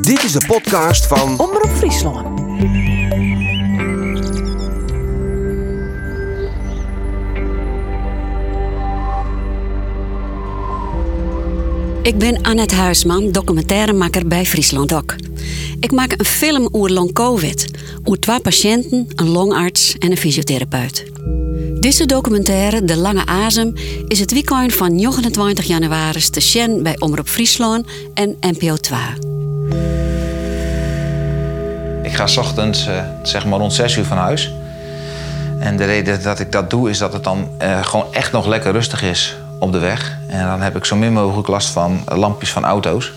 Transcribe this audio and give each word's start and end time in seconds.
Dit 0.00 0.22
is 0.22 0.32
de 0.32 0.44
podcast 0.46 1.06
van 1.06 1.38
Omroep 1.38 1.70
Friesland. 1.76 2.40
Ik 12.02 12.18
ben 12.18 12.42
Annette 12.42 12.74
Huisman, 12.74 13.32
documentairemaker 13.32 14.26
bij 14.26 14.46
Friesland 14.46 14.88
Doc. 14.88 15.04
Ik 15.80 15.92
maak 15.92 16.12
een 16.12 16.24
film 16.24 16.68
over 16.70 16.92
long 16.92 17.12
covid, 17.12 17.70
over 18.04 18.20
twee 18.20 18.40
patiënten, 18.40 19.06
een 19.14 19.28
longarts 19.28 19.98
en 19.98 20.10
een 20.10 20.16
fysiotherapeut. 20.16 21.04
Deze 21.80 22.06
documentaire, 22.06 22.84
De 22.84 22.96
Lange 22.96 23.26
Azem, 23.26 23.72
is 24.08 24.20
het 24.20 24.32
weekend 24.32 24.72
van 24.72 24.94
29 24.94 25.64
januari 25.64 26.30
te 26.30 26.40
zien 26.40 26.82
bij 26.82 27.00
Omroep 27.00 27.28
Friesland 27.28 27.86
en 28.14 28.36
NPO 28.40 28.76
2. 28.76 29.33
Ik 32.04 32.12
ga 32.12 32.26
ochtends 32.38 32.86
eh, 32.86 32.94
zeg 33.22 33.46
maar 33.46 33.58
rond 33.58 33.72
6 33.72 33.96
uur 33.96 34.04
van 34.04 34.16
huis. 34.16 34.52
En 35.58 35.76
de 35.76 35.84
reden 35.84 36.22
dat 36.22 36.40
ik 36.40 36.52
dat 36.52 36.70
doe 36.70 36.90
is 36.90 36.98
dat 36.98 37.12
het 37.12 37.24
dan 37.24 37.48
eh, 37.58 37.84
gewoon 37.84 38.06
echt 38.10 38.32
nog 38.32 38.46
lekker 38.46 38.72
rustig 38.72 39.02
is 39.02 39.36
op 39.58 39.72
de 39.72 39.78
weg. 39.78 40.18
En 40.26 40.46
dan 40.46 40.60
heb 40.60 40.76
ik 40.76 40.84
zo 40.84 40.96
min 40.96 41.12
mogelijk 41.12 41.48
last 41.48 41.68
van 41.68 42.04
lampjes 42.06 42.50
van 42.52 42.64
auto's. 42.64 43.12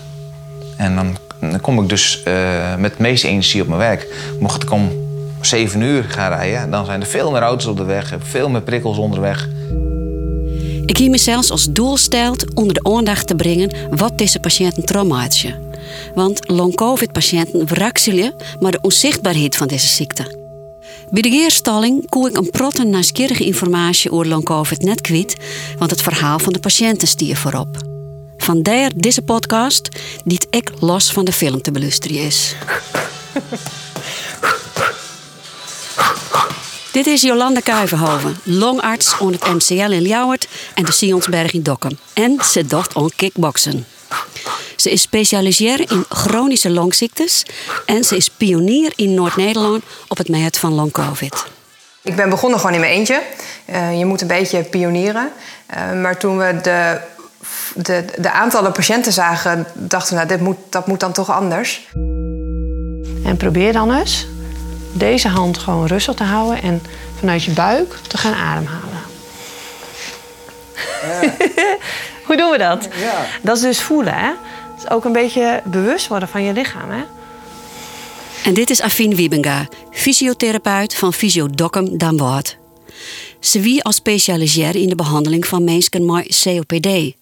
En 0.76 0.94
dan, 0.94 1.16
dan 1.40 1.60
kom 1.60 1.82
ik 1.82 1.88
dus 1.88 2.22
eh, 2.22 2.34
met 2.78 2.96
de 2.96 3.02
meeste 3.02 3.28
energie 3.28 3.62
op 3.62 3.68
mijn 3.68 3.80
werk. 3.80 4.06
Mocht 4.40 4.62
ik 4.62 4.70
om 4.70 4.90
7 5.40 5.80
uur 5.80 6.04
gaan 6.04 6.32
rijden, 6.32 6.70
dan 6.70 6.84
zijn 6.84 7.00
er 7.00 7.06
veel 7.06 7.30
meer 7.30 7.42
auto's 7.42 7.66
op 7.66 7.76
de 7.76 7.84
weg, 7.84 8.16
veel 8.22 8.48
meer 8.48 8.62
prikkels 8.62 8.98
onderweg. 8.98 9.48
Ik 10.86 10.96
hier 10.96 11.10
me 11.10 11.18
zelfs 11.18 11.50
als 11.50 11.66
doel 11.70 11.96
stelt 11.96 12.54
onder 12.54 12.74
de 12.74 12.82
aandacht 12.82 13.26
te 13.26 13.34
brengen 13.34 13.70
wat 13.90 14.18
deze 14.18 14.40
patiënten 14.40 14.84
traumatische. 14.84 15.67
Want 16.14 16.48
long-covid-patiënten 16.48 17.66
wrakselen 17.66 18.34
maar 18.60 18.70
de 18.70 18.80
onzichtbaarheid 18.80 19.56
van 19.56 19.68
deze 19.68 19.86
ziekte. 19.86 20.36
Bij 21.10 21.22
de 21.22 21.28
eerstalling 21.28 22.08
koe 22.08 22.28
ik 22.28 22.36
een 22.36 22.50
protte 22.50 22.84
nieuwsgierige 22.84 23.44
informatie 23.44 24.10
over 24.10 24.28
long-covid 24.28 24.82
net 24.82 25.00
kwijt, 25.00 25.36
want 25.78 25.90
het 25.90 26.02
verhaal 26.02 26.38
van 26.38 26.52
de 26.52 26.58
patiënten 26.60 27.08
stier 27.08 27.36
voorop. 27.36 27.76
Vandaar 28.36 28.90
deze 28.94 29.22
podcast, 29.22 29.88
die 30.24 30.40
ik 30.50 30.70
los 30.80 31.12
van 31.12 31.24
de 31.24 31.32
film 31.32 31.62
te 31.62 31.70
beluisteren 31.70 32.16
is. 32.16 32.54
Dit 36.92 37.06
is 37.06 37.22
Jolanda 37.22 37.60
Kuivenhoven, 37.60 38.36
longarts 38.42 39.18
onder 39.18 39.40
het 39.40 39.54
MCL 39.54 39.90
in 39.90 40.02
Ljouwert 40.02 40.48
en 40.74 40.84
de 40.84 40.92
Sionsberg 40.92 41.52
in 41.52 41.62
Dokkum. 41.62 41.98
En 42.12 42.38
ze 42.44 42.66
docht 42.66 42.94
aan 42.94 43.10
kickboksen. 43.16 43.86
Ze 44.80 44.90
is 44.90 45.02
specialiseer 45.02 45.90
in 45.90 46.04
chronische 46.08 46.70
longziektes 46.70 47.46
en 47.86 48.04
ze 48.04 48.16
is 48.16 48.30
pionier 48.30 48.92
in 48.96 49.14
Noord-Nederland 49.14 49.82
op 50.08 50.18
het 50.18 50.28
meet 50.28 50.58
van 50.58 50.72
long-covid. 50.72 51.46
Ik 52.02 52.16
ben 52.16 52.30
begonnen 52.30 52.58
gewoon 52.58 52.74
in 52.74 52.80
mijn 52.80 52.92
eentje. 52.92 53.22
Uh, 53.70 53.98
je 53.98 54.04
moet 54.04 54.20
een 54.20 54.26
beetje 54.26 54.62
pionieren. 54.62 55.30
Uh, 55.70 56.00
maar 56.00 56.18
toen 56.18 56.38
we 56.38 56.58
de, 56.62 57.00
de, 57.74 58.04
de, 58.18 58.30
aantallen 58.30 58.72
patiënten 58.72 59.12
zagen, 59.12 59.66
dachten 59.74 60.08
we, 60.08 60.14
nou, 60.14 60.28
dit 60.28 60.40
moet, 60.40 60.56
dat 60.68 60.86
moet 60.86 61.00
dan 61.00 61.12
toch 61.12 61.30
anders. 61.30 61.88
En 63.24 63.36
probeer 63.36 63.72
dan 63.72 63.92
eens 63.92 64.26
deze 64.92 65.28
hand 65.28 65.58
gewoon 65.58 65.86
rustig 65.86 66.14
te 66.14 66.24
houden 66.24 66.62
en 66.62 66.82
vanuit 67.18 67.44
je 67.44 67.50
buik 67.50 67.94
te 68.06 68.18
gaan 68.18 68.34
ademhalen. 68.34 68.98
Ja. 71.02 71.32
Hoe 72.26 72.36
doen 72.36 72.50
we 72.50 72.58
dat? 72.58 72.88
Ja. 73.00 73.26
Dat 73.42 73.56
is 73.56 73.62
dus 73.62 73.82
voelen, 73.82 74.14
hè? 74.14 74.30
Dus 74.80 74.90
ook 74.90 75.04
een 75.04 75.12
beetje 75.12 75.62
bewust 75.64 76.08
worden 76.08 76.28
van 76.28 76.42
je 76.42 76.52
lichaam, 76.52 76.90
hè? 76.90 77.02
En 78.44 78.54
dit 78.54 78.70
is 78.70 78.80
Afine 78.80 79.14
Wiebenga, 79.14 79.68
fysiotherapeut 79.90 80.94
van 80.94 81.12
Fysio 81.12 81.48
Dokkum 81.50 81.98
Damwoord. 81.98 82.58
Ze 83.40 83.60
wie 83.60 83.82
als 83.82 83.96
specialiseer 83.96 84.76
in 84.76 84.88
de 84.88 84.94
behandeling 84.94 85.46
van 85.46 85.64
mensen 85.64 86.06
met 86.06 86.42
COPD. 86.42 87.16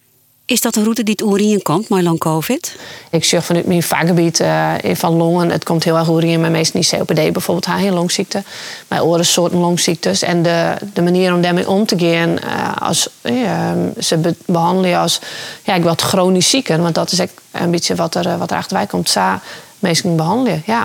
Is 0.46 0.60
dat 0.60 0.76
een 0.76 0.82
route 0.82 1.02
die 1.02 1.14
het 1.18 1.26
oorien 1.26 1.62
komt, 1.62 1.88
maar 1.88 2.02
lang 2.02 2.18
COVID? 2.18 2.76
Ik 3.10 3.24
zeg 3.24 3.44
vanuit 3.44 3.66
mijn 3.66 3.82
vakgebied 3.82 4.40
uh, 4.40 4.74
van 4.92 5.14
longen, 5.14 5.50
het 5.50 5.64
komt 5.64 5.84
heel 5.84 5.96
erg 5.96 6.08
oorien, 6.08 6.40
maar 6.40 6.50
meestal 6.50 6.80
niet 6.80 6.88
COPD, 6.88 7.32
bijvoorbeeld 7.32 7.64
haar 7.64 7.92
longziekte. 7.92 8.42
Maar 8.88 9.00
andere 9.00 9.22
soorten 9.22 9.58
longziektes. 9.58 10.22
En 10.22 10.42
de, 10.42 10.74
de 10.92 11.02
manier 11.02 11.34
om 11.34 11.40
daarmee 11.40 11.68
om 11.68 11.86
te 11.86 11.98
gaan, 11.98 12.30
uh, 12.30 12.76
als, 12.76 13.08
uh, 13.22 13.70
ze 13.98 14.16
be 14.16 14.34
behandelen 14.46 14.98
als 14.98 15.20
ja, 15.64 15.74
ik 15.74 15.82
wat 15.82 16.02
chronisch 16.02 16.50
zieken, 16.50 16.82
want 16.82 16.94
dat 16.94 17.12
is 17.12 17.18
een 17.50 17.70
beetje 17.70 17.94
wat 17.94 18.14
er, 18.14 18.38
wat 18.38 18.50
er 18.50 18.56
achterbij 18.56 18.86
komt. 18.86 19.08
Sa, 19.08 19.42
meestal 19.78 20.14
behandelen, 20.14 20.62
ja. 20.66 20.84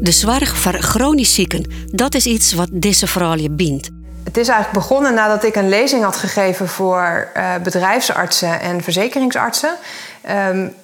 De 0.00 0.12
zorg 0.12 0.56
voor 0.56 0.72
chronisch 0.72 1.34
zieken, 1.34 1.70
dat 1.86 2.14
is 2.14 2.26
iets 2.26 2.52
wat 2.52 2.68
deze 2.72 3.06
je 3.36 3.50
bindt. 3.50 4.01
Het 4.24 4.36
is 4.36 4.48
eigenlijk 4.48 4.86
begonnen 4.86 5.14
nadat 5.14 5.44
ik 5.44 5.56
een 5.56 5.68
lezing 5.68 6.04
had 6.04 6.16
gegeven 6.16 6.68
voor 6.68 7.28
uh, 7.36 7.44
bedrijfsartsen 7.62 8.60
en 8.60 8.82
verzekeringsartsen. 8.82 9.70
Um, 10.50 10.74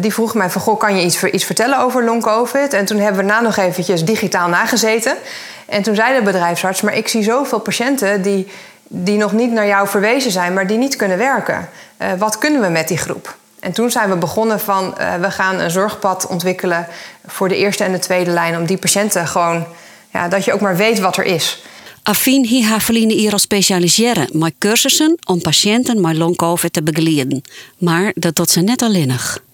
die 0.00 0.12
vroegen 0.12 0.38
mij 0.38 0.50
van, 0.50 0.60
goh, 0.60 0.78
kan 0.78 0.96
je 0.96 1.04
iets, 1.04 1.24
iets 1.24 1.44
vertellen 1.44 1.78
over 1.78 2.04
long-covid? 2.04 2.72
En 2.72 2.84
toen 2.84 2.98
hebben 2.98 3.24
we 3.24 3.32
na 3.32 3.40
nog 3.40 3.56
eventjes 3.56 4.04
digitaal 4.04 4.48
nagezeten. 4.48 5.16
En 5.66 5.82
toen 5.82 5.94
zei 5.94 6.18
de 6.18 6.22
bedrijfsarts, 6.22 6.80
maar 6.80 6.94
ik 6.94 7.08
zie 7.08 7.22
zoveel 7.22 7.58
patiënten 7.58 8.22
die, 8.22 8.52
die 8.88 9.18
nog 9.18 9.32
niet 9.32 9.52
naar 9.52 9.66
jou 9.66 9.88
verwezen 9.88 10.30
zijn, 10.30 10.54
maar 10.54 10.66
die 10.66 10.78
niet 10.78 10.96
kunnen 10.96 11.18
werken. 11.18 11.68
Uh, 11.98 12.08
wat 12.18 12.38
kunnen 12.38 12.60
we 12.60 12.68
met 12.68 12.88
die 12.88 12.98
groep? 12.98 13.36
En 13.60 13.72
toen 13.72 13.90
zijn 13.90 14.08
we 14.08 14.16
begonnen 14.16 14.60
van, 14.60 14.94
we 15.20 15.30
gaan 15.30 15.60
een 15.60 15.70
zorgpad 15.70 16.26
ontwikkelen 16.26 16.86
voor 17.26 17.48
de 17.48 17.56
eerste 17.56 17.84
en 17.84 17.92
de 17.92 17.98
tweede 17.98 18.30
lijn. 18.30 18.56
Om 18.56 18.66
die 18.66 18.78
patiënten 18.78 19.26
gewoon, 19.26 19.66
ja, 20.10 20.28
dat 20.28 20.44
je 20.44 20.52
ook 20.52 20.60
maar 20.60 20.76
weet 20.76 20.98
wat 20.98 21.16
er 21.16 21.24
is. 21.24 21.64
Afien 22.06 22.44
hi 22.46 22.62
haar 22.62 22.82
verliezen 22.82 23.10
hier 23.10 23.32
al 23.32 23.38
specialiseren 23.38 24.28
met 24.32 24.54
cursussen 24.58 25.18
om 25.24 25.40
patiënten 25.40 26.00
met 26.00 26.16
long-covid 26.16 26.72
te 26.72 26.82
begeleiden. 26.82 27.42
Maar 27.78 28.12
dat 28.14 28.34
tot 28.34 28.50
ze 28.50 28.60
net 28.60 28.82
alleenig. 28.82 29.44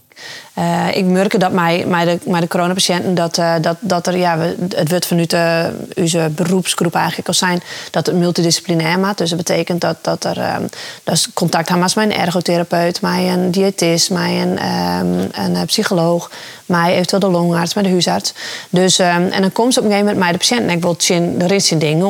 Uh, 0.59 0.97
ik 0.97 1.05
merk 1.05 1.41
dat 1.41 1.53
mij, 1.53 1.84
mij 1.87 2.05
de, 2.05 2.19
mij 2.31 2.41
de 2.41 2.49
coronapatiënten, 2.49 3.15
dat, 3.15 3.38
uh, 3.38 3.55
dat, 3.60 3.77
dat 3.81 4.06
er, 4.06 4.16
ja, 4.16 4.38
het 4.75 4.88
wordt 4.91 5.06
vanuit 5.06 5.31
de, 5.31 5.71
onze 5.97 6.31
beroepsgroep 6.34 6.94
eigenlijk 6.94 7.28
al 7.28 7.34
zijn, 7.34 7.62
dat 7.91 8.06
het 8.06 8.16
multidisciplinair 8.16 8.99
maakt. 8.99 9.19
Dus 9.19 9.28
dat 9.28 9.38
betekent 9.38 9.81
dat, 9.81 9.97
dat 10.00 10.25
er 10.25 10.55
um, 10.55 10.69
dat 11.05 11.15
is 11.15 11.28
contact 11.34 11.69
hebben 11.69 11.91
met 11.94 12.05
een 12.05 12.16
ergotherapeut, 12.16 13.00
met 13.00 13.12
een 13.12 13.50
diëtist, 13.50 14.10
met 14.10 14.22
een, 14.22 14.66
um, 14.66 15.28
een 15.33 15.66
psycholoog, 15.66 16.31
met 16.66 16.87
eventueel 16.87 17.21
de 17.21 17.28
longarts, 17.28 17.75
met 17.75 17.84
de 17.84 17.91
huisarts. 17.91 18.33
Dus, 18.71 18.99
um, 18.99 19.06
en 19.06 19.41
dan 19.41 19.53
komt 19.53 19.72
ze 19.72 19.78
op 19.78 19.84
een 19.84 19.91
gegeven 19.91 20.12
moment 20.12 20.33
met 20.33 20.41
de 20.41 20.47
patiënt 20.49 20.71
en 20.71 20.77
ik 20.77 20.83
wil 20.83 20.94
zien, 20.99 21.41
er 21.41 21.53
is 21.53 21.69
ding. 21.69 22.04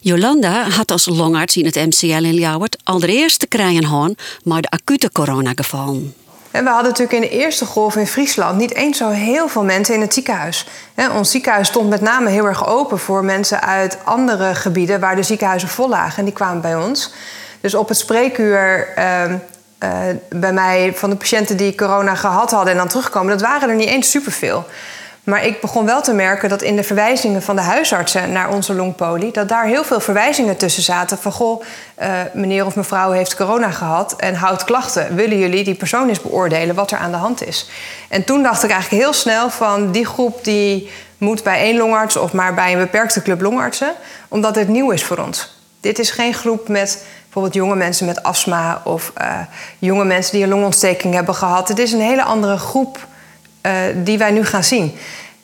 Jolanda 0.00 0.68
had 0.68 0.90
als 0.90 1.06
longarts 1.06 1.56
in 1.56 1.64
het 1.64 1.74
MCL 1.74 2.06
in 2.06 2.34
Ljouwert 2.34 2.76
al 2.84 2.98
de 2.98 3.12
eerste 3.12 3.46
krijgen 3.46 4.16
maar 4.42 4.62
de 4.62 4.70
acute 4.70 5.10
coronagevallen. 5.12 6.14
We 6.64 6.70
hadden 6.70 6.90
natuurlijk 6.90 7.12
in 7.12 7.30
de 7.30 7.36
eerste 7.36 7.64
golf 7.64 7.96
in 7.96 8.06
Friesland 8.06 8.58
niet 8.58 8.74
eens 8.74 8.98
zo 8.98 9.08
heel 9.08 9.48
veel 9.48 9.64
mensen 9.64 9.94
in 9.94 10.00
het 10.00 10.14
ziekenhuis. 10.14 10.66
Ons 11.14 11.30
ziekenhuis 11.30 11.68
stond 11.68 11.88
met 11.88 12.00
name 12.00 12.30
heel 12.30 12.46
erg 12.46 12.66
open 12.66 12.98
voor 12.98 13.24
mensen 13.24 13.60
uit 13.62 13.98
andere 14.04 14.54
gebieden 14.54 15.00
waar 15.00 15.16
de 15.16 15.22
ziekenhuizen 15.22 15.68
vol 15.68 15.88
lagen. 15.88 16.18
En 16.18 16.24
die 16.24 16.34
kwamen 16.34 16.60
bij 16.60 16.76
ons. 16.76 17.12
Dus 17.60 17.74
op 17.74 17.88
het 17.88 17.98
spreekuur 17.98 18.88
uh, 18.98 19.22
uh, 19.30 19.38
bij 20.28 20.52
mij 20.52 20.92
van 20.94 21.10
de 21.10 21.16
patiënten 21.16 21.56
die 21.56 21.74
corona 21.74 22.14
gehad 22.14 22.50
hadden 22.50 22.72
en 22.72 22.78
dan 22.78 22.88
terugkomen, 22.88 23.30
dat 23.38 23.48
waren 23.48 23.68
er 23.68 23.74
niet 23.74 23.88
eens 23.88 24.10
superveel. 24.10 24.64
Maar 25.28 25.44
ik 25.44 25.60
begon 25.60 25.86
wel 25.86 26.02
te 26.02 26.12
merken 26.12 26.48
dat 26.48 26.62
in 26.62 26.76
de 26.76 26.82
verwijzingen 26.82 27.42
van 27.42 27.56
de 27.56 27.62
huisartsen 27.62 28.32
naar 28.32 28.50
onze 28.50 28.74
longpolie, 28.74 29.32
dat 29.32 29.48
daar 29.48 29.64
heel 29.66 29.84
veel 29.84 30.00
verwijzingen 30.00 30.56
tussen 30.56 30.82
zaten 30.82 31.18
van 31.18 31.32
goh, 31.32 31.62
uh, 32.02 32.08
meneer 32.32 32.66
of 32.66 32.74
mevrouw 32.76 33.10
heeft 33.10 33.36
corona 33.36 33.70
gehad 33.70 34.16
en 34.16 34.34
houdt 34.34 34.64
klachten. 34.64 35.14
Willen 35.14 35.38
jullie 35.38 35.64
die 35.64 35.74
persoon 35.74 36.08
eens 36.08 36.20
beoordelen 36.20 36.74
wat 36.74 36.90
er 36.90 36.98
aan 36.98 37.10
de 37.10 37.16
hand 37.16 37.46
is? 37.46 37.70
En 38.08 38.24
toen 38.24 38.42
dacht 38.42 38.62
ik 38.62 38.70
eigenlijk 38.70 39.02
heel 39.02 39.12
snel 39.12 39.50
van 39.50 39.90
die 39.90 40.06
groep 40.06 40.44
die 40.44 40.90
moet 41.18 41.42
bij 41.42 41.58
één 41.60 41.76
longarts 41.76 42.16
of 42.16 42.32
maar 42.32 42.54
bij 42.54 42.72
een 42.72 42.78
beperkte 42.78 43.22
club 43.22 43.40
longartsen, 43.40 43.92
omdat 44.28 44.54
het 44.54 44.68
nieuw 44.68 44.90
is 44.90 45.04
voor 45.04 45.18
ons. 45.18 45.56
Dit 45.80 45.98
is 45.98 46.10
geen 46.10 46.34
groep 46.34 46.68
met 46.68 47.04
bijvoorbeeld 47.22 47.54
jonge 47.54 47.76
mensen 47.76 48.06
met 48.06 48.22
astma 48.22 48.80
of 48.84 49.12
uh, 49.20 49.38
jonge 49.78 50.04
mensen 50.04 50.32
die 50.32 50.42
een 50.42 50.48
longontsteking 50.48 51.14
hebben 51.14 51.34
gehad. 51.34 51.68
Het 51.68 51.78
is 51.78 51.92
een 51.92 52.00
hele 52.00 52.22
andere 52.22 52.56
groep 52.56 53.06
die 53.94 54.18
wij 54.18 54.30
nu 54.30 54.44
gaan 54.44 54.64
zien. 54.64 54.96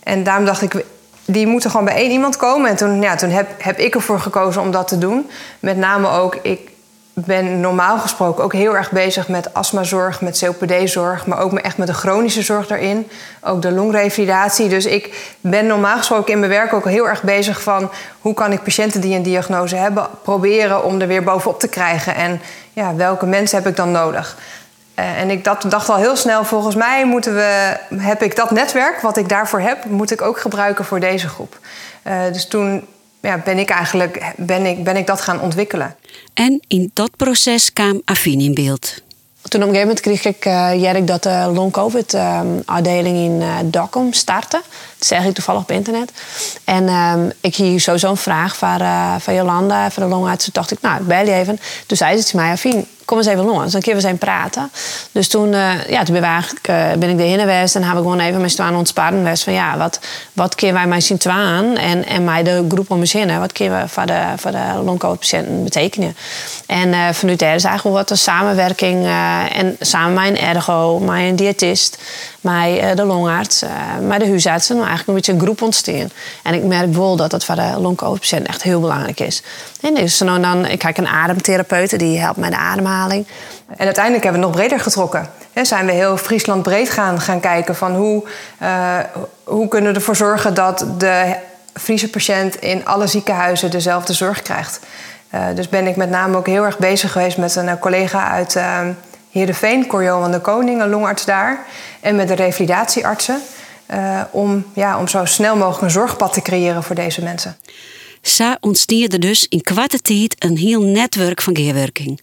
En 0.02 0.22
daarom 0.22 0.44
dacht 0.44 0.62
ik, 0.62 0.84
die 1.24 1.46
moeten 1.46 1.70
gewoon 1.70 1.84
bij 1.84 1.94
één 1.94 2.10
iemand 2.10 2.36
komen. 2.36 2.70
En 2.70 2.76
toen, 2.76 3.02
ja, 3.02 3.14
toen 3.16 3.30
heb, 3.30 3.48
heb 3.58 3.78
ik 3.78 3.94
ervoor 3.94 4.20
gekozen 4.20 4.62
om 4.62 4.70
dat 4.70 4.88
te 4.88 4.98
doen. 4.98 5.30
Met 5.60 5.76
name 5.76 6.08
ook, 6.08 6.38
ik 6.42 6.72
ben 7.14 7.60
normaal 7.60 7.98
gesproken 7.98 8.44
ook 8.44 8.52
heel 8.52 8.76
erg 8.76 8.90
bezig 8.90 9.28
met 9.28 9.54
astmazorg, 9.54 10.20
met 10.20 10.38
COPD-zorg, 10.44 11.26
maar 11.26 11.38
ook 11.38 11.52
echt 11.52 11.76
met 11.76 11.86
de 11.86 11.94
chronische 11.94 12.42
zorg 12.42 12.66
daarin. 12.66 13.08
Ook 13.40 13.62
de 13.62 13.70
longrevalidatie. 13.70 14.68
Dus 14.68 14.86
ik 14.86 15.34
ben 15.40 15.66
normaal 15.66 15.96
gesproken 15.96 16.32
in 16.32 16.38
mijn 16.38 16.50
werk 16.50 16.72
ook 16.72 16.88
heel 16.88 17.08
erg 17.08 17.22
bezig 17.22 17.62
van 17.62 17.90
hoe 18.20 18.34
kan 18.34 18.52
ik 18.52 18.62
patiënten 18.62 19.00
die 19.00 19.16
een 19.16 19.22
diagnose 19.22 19.76
hebben 19.76 20.06
proberen 20.22 20.84
om 20.84 21.00
er 21.00 21.06
weer 21.06 21.22
bovenop 21.22 21.60
te 21.60 21.68
krijgen. 21.68 22.14
En 22.14 22.40
ja, 22.72 22.94
welke 22.94 23.26
mensen 23.26 23.58
heb 23.58 23.66
ik 23.66 23.76
dan 23.76 23.90
nodig? 23.90 24.36
Eh, 24.94 25.20
en 25.20 25.31
ik 25.31 25.44
dat, 25.44 25.64
dacht 25.69 25.88
al 25.88 25.96
heel 25.96 26.17
snel, 26.17 26.44
volgens 26.44 26.75
mij 26.75 27.06
moeten 27.06 27.35
we, 27.35 27.76
heb 27.96 28.23
ik 28.23 28.37
dat 28.37 28.50
netwerk 28.50 29.00
wat 29.00 29.17
ik 29.17 29.29
daarvoor 29.29 29.61
heb, 29.61 29.85
moet 29.85 30.11
ik 30.11 30.23
ook 30.23 30.38
gebruiken 30.38 30.85
voor 30.85 31.00
deze 31.00 31.29
groep. 31.29 31.58
Uh, 32.06 32.23
dus 32.32 32.46
toen 32.49 32.87
ja, 33.20 33.38
ben 33.38 33.58
ik 33.58 33.70
eigenlijk 33.70 34.32
ben 34.37 34.67
ik, 34.67 34.85
ben 34.85 34.96
ik 34.96 35.06
dat 35.06 35.20
gaan 35.20 35.41
ontwikkelen. 35.41 35.96
En 36.35 36.61
in 36.69 36.91
dat 36.94 37.17
proces 37.17 37.73
kwam 37.73 38.02
Afin 38.05 38.41
in 38.41 38.55
beeld. 38.55 39.02
Toen 39.49 39.62
op 39.62 39.69
een 39.69 39.75
gegeven 39.75 39.96
moment 39.96 40.00
kreeg 40.00 40.25
ik 40.25 40.44
uh, 40.94 41.06
dat 41.06 41.23
de 41.23 41.50
long-covid-afdeling 41.55 43.17
in 43.17 43.41
uh, 43.41 43.56
Dokkum 43.64 44.12
startte. 44.12 44.61
Dat 44.99 45.08
zeg 45.08 45.25
ik 45.25 45.35
toevallig 45.35 45.61
op 45.61 45.70
internet. 45.70 46.12
En 46.64 46.88
um, 46.88 47.32
ik 47.41 47.55
hier 47.55 47.81
sowieso 47.81 48.11
een 48.11 48.17
vraag 48.17 48.56
van, 48.56 48.82
uh, 48.82 49.14
van 49.19 49.35
Jolanda, 49.35 49.91
van 49.91 50.02
de 50.02 50.08
longarts. 50.08 50.44
Toen 50.44 50.52
dacht 50.52 50.70
ik, 50.70 50.81
nou, 50.81 51.00
ik 51.00 51.06
bel 51.06 51.25
je 51.25 51.32
even. 51.32 51.61
Toen 51.87 51.96
zei 51.96 52.17
ze 52.17 52.25
tegen 52.25 52.38
mij, 52.38 52.50
Afien, 52.50 52.87
kom 53.04 53.18
eens 53.18 53.26
even 53.26 53.44
langs. 53.44 53.72
Dan 53.72 53.80
kunnen 53.80 54.00
we 54.00 54.06
zijn 54.06 54.18
praten. 54.18 54.70
Dus 55.12 55.28
toen, 55.28 55.52
uh, 55.52 55.88
ja, 55.88 56.02
toen 56.02 56.14
ben, 56.14 56.24
eigenlijk, 56.24 56.68
uh, 56.68 56.92
ben 56.98 57.10
ik 57.10 57.18
heen 57.18 57.38
geweest 57.38 57.74
en 57.74 57.82
heb 57.82 57.92
ik 57.92 57.98
gewoon 57.98 58.20
even 58.20 58.40
met 58.40 58.58
aan 58.58 58.76
ontspannen 58.76 59.36
Van 59.36 59.52
ja, 59.52 59.76
wat, 59.76 60.00
wat 60.32 60.54
kunnen 60.54 60.76
wij 60.76 60.86
mij 60.86 61.00
zien 61.00 61.18
aan 61.24 61.76
en, 61.76 62.06
en 62.06 62.24
mij 62.24 62.42
de 62.42 62.64
groep 62.68 62.90
om 62.90 62.98
me 62.98 63.06
zinnen. 63.06 63.40
Wat 63.40 63.52
kunnen 63.52 63.82
we 63.82 63.88
voor 63.88 64.06
de, 64.06 64.22
voor 64.36 64.50
de 64.50 64.82
long-covid-patiënten 64.84 65.64
betekenen? 65.64 66.16
En 66.66 66.88
uh, 66.88 67.08
vanuit 67.12 67.38
daar 67.38 67.54
is 67.54 67.64
eigenlijk 67.64 67.96
wat 67.96 68.10
een 68.10 68.18
samenwerking. 68.18 69.06
en 69.52 69.76
samen 69.80 70.26
een 70.26 70.38
ergo, 70.38 71.00
een 71.08 71.36
diëtist, 71.36 71.98
met 72.40 72.96
de 72.96 73.04
longarts, 73.04 73.62
met 74.00 74.20
de 74.20 74.28
huisartsen. 74.28 74.76
Eigenlijk 74.76 75.08
een 75.08 75.14
beetje 75.14 75.32
een 75.32 75.40
groep 75.40 75.62
ontstaan. 75.62 76.10
En 76.42 76.54
ik 76.54 76.62
merk 76.62 76.94
wel 76.94 77.16
dat 77.16 77.30
dat 77.30 77.44
voor 77.44 77.54
de 77.54 77.74
long-covid-patiënten 77.78 78.48
echt 78.48 78.62
heel 78.62 78.80
belangrijk 78.80 79.20
is. 79.20 79.42
En 79.80 79.94
dus 79.94 80.20
nou 80.20 80.40
dan, 80.40 80.66
ik 80.66 80.78
kijk 80.78 80.98
een 80.98 81.06
ademtherapeut, 81.06 81.98
die 81.98 82.18
helpt 82.18 82.38
mij 82.38 82.50
de 82.50 82.56
ademhaling 82.56 82.94
en 83.69 83.85
uiteindelijk 83.85 84.25
hebben 84.25 84.41
we 84.41 84.46
het 84.46 84.56
nog 84.56 84.67
breder 84.67 84.81
getrokken. 84.81 85.29
He, 85.52 85.64
zijn 85.64 85.87
we 85.87 85.93
heel 85.93 86.17
Friesland 86.17 86.62
breed 86.62 86.91
gaan, 86.91 87.20
gaan 87.20 87.41
kijken 87.41 87.76
van 87.76 87.94
hoe, 87.94 88.25
uh, 88.62 88.99
hoe 89.44 89.69
kunnen 89.69 89.91
we 89.91 89.99
ervoor 89.99 90.17
zorgen 90.17 90.55
dat 90.55 90.87
de 90.99 91.37
Friese 91.75 92.11
patiënt 92.11 92.56
in 92.56 92.87
alle 92.87 93.06
ziekenhuizen 93.06 93.70
dezelfde 93.70 94.12
zorg 94.12 94.43
krijgt. 94.43 94.81
Uh, 95.35 95.41
dus 95.55 95.69
ben 95.69 95.87
ik 95.87 95.96
met 95.96 96.11
name 96.11 96.37
ook 96.37 96.46
heel 96.46 96.64
erg 96.64 96.79
bezig 96.79 97.12
geweest 97.12 97.37
met 97.38 97.56
een 97.56 97.79
collega 97.79 98.31
uit 98.31 98.55
uh, 98.55 98.79
Heerenveen, 99.31 99.87
van 99.88 100.31
de 100.31 100.41
Koning, 100.41 100.82
een 100.82 100.88
longarts 100.88 101.25
daar, 101.25 101.58
en 102.00 102.17
met 102.17 102.29
de 102.29 102.35
revalidatieartsen. 102.35 103.41
om, 104.31 104.67
ja, 104.75 104.99
om 104.99 105.08
zo 105.08 105.25
snel 105.25 105.56
mogelijk 105.56 105.82
een 105.82 105.91
zorgpad 105.91 106.32
te 106.32 106.43
creëren 106.43 106.82
voor 106.82 106.94
deze 106.94 107.23
mensen. 107.23 107.56
Zo 108.24 108.54
ontstierde 108.60 109.18
dus 109.18 109.46
in 109.48 109.62
kwarte 109.62 109.98
tijd 109.98 110.34
een 110.38 110.56
heel 110.56 110.82
netwerk 110.82 111.42
van 111.42 111.56
geerwerking. 111.56 112.20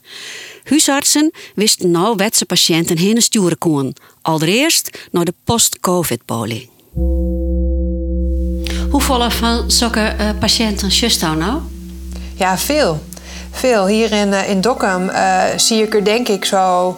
Huisartsen 0.64 1.32
wisten 1.56 1.92
nou 1.92 2.16
wat 2.16 2.36
ze 2.36 2.46
patiënten 2.46 2.98
heen 2.98 3.22
sturen 3.22 3.58
konden. 3.58 3.94
Allereerst 4.22 5.08
naar 5.12 5.26
de 5.26 5.34
post-covid-polie. 5.44 6.70
Hoeveel 8.90 9.32
van 9.32 9.72
zulke 9.72 10.16
uh, 10.20 10.30
patiënten 10.40 10.88
just 10.88 11.22
nou? 11.22 11.62
Ja, 12.36 12.58
veel. 12.58 13.02
Veel. 13.52 13.88
Hier 13.88 14.12
in, 14.12 14.28
uh, 14.28 14.50
in 14.50 14.62
Dokkum 14.62 15.10
uh, 15.10 15.44
zie 15.56 15.84
ik 15.84 15.94
er 15.94 16.04
denk 16.04 16.28
ik 16.28 16.46
zo 16.46 16.98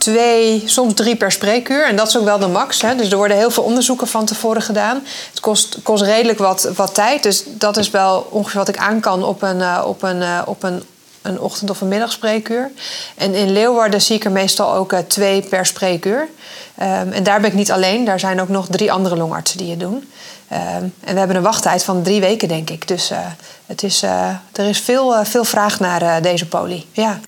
twee, 0.00 0.62
soms 0.66 0.94
drie 0.94 1.16
per 1.16 1.32
spreekuur. 1.32 1.86
En 1.86 1.96
dat 1.96 2.08
is 2.08 2.18
ook 2.18 2.24
wel 2.24 2.38
de 2.38 2.48
max. 2.48 2.82
Hè. 2.82 2.94
Dus 2.94 3.10
er 3.10 3.16
worden 3.16 3.36
heel 3.36 3.50
veel 3.50 3.62
onderzoeken 3.62 4.06
van 4.06 4.24
tevoren 4.24 4.62
gedaan. 4.62 5.02
Het 5.30 5.40
kost, 5.40 5.78
kost 5.82 6.02
redelijk 6.02 6.38
wat, 6.38 6.70
wat 6.74 6.94
tijd. 6.94 7.22
Dus 7.22 7.42
dat 7.46 7.76
is 7.76 7.90
wel 7.90 8.28
ongeveer 8.30 8.58
wat 8.58 8.68
ik 8.68 8.76
aan 8.76 9.00
kan 9.00 9.24
op 9.24 9.42
een, 9.42 9.84
op 9.84 10.02
een, 10.02 10.46
op 10.46 10.62
een 10.62 10.82
een 11.22 11.40
ochtend- 11.40 11.70
of 11.70 11.80
een 11.80 11.88
middagspreekuur. 11.88 12.70
En 13.16 13.34
in 13.34 13.52
Leeuwarden 13.52 14.02
zie 14.02 14.16
ik 14.16 14.24
er 14.24 14.30
meestal 14.30 14.74
ook 14.74 14.92
uh, 14.92 14.98
twee 14.98 15.42
per 15.42 15.66
spreekuur. 15.66 16.28
Um, 16.82 17.12
en 17.12 17.22
daar 17.22 17.40
ben 17.40 17.50
ik 17.50 17.56
niet 17.56 17.72
alleen. 17.72 18.04
Daar 18.04 18.20
zijn 18.20 18.40
ook 18.40 18.48
nog 18.48 18.66
drie 18.70 18.92
andere 18.92 19.16
longartsen 19.16 19.58
die 19.58 19.70
het 19.70 19.80
doen. 19.80 19.94
Um, 20.52 20.94
en 21.00 21.12
we 21.12 21.18
hebben 21.18 21.36
een 21.36 21.42
wachttijd 21.42 21.84
van 21.84 22.02
drie 22.02 22.20
weken, 22.20 22.48
denk 22.48 22.70
ik. 22.70 22.88
Dus 22.88 23.10
het 23.66 23.82
is, 23.82 24.02
er 24.52 24.68
is 24.68 24.78
veel, 24.78 25.24
veel 25.24 25.44
vraag 25.44 25.80
naar 25.80 26.22
deze 26.22 26.46
poli. 26.46 26.86
Ja. 26.92 27.20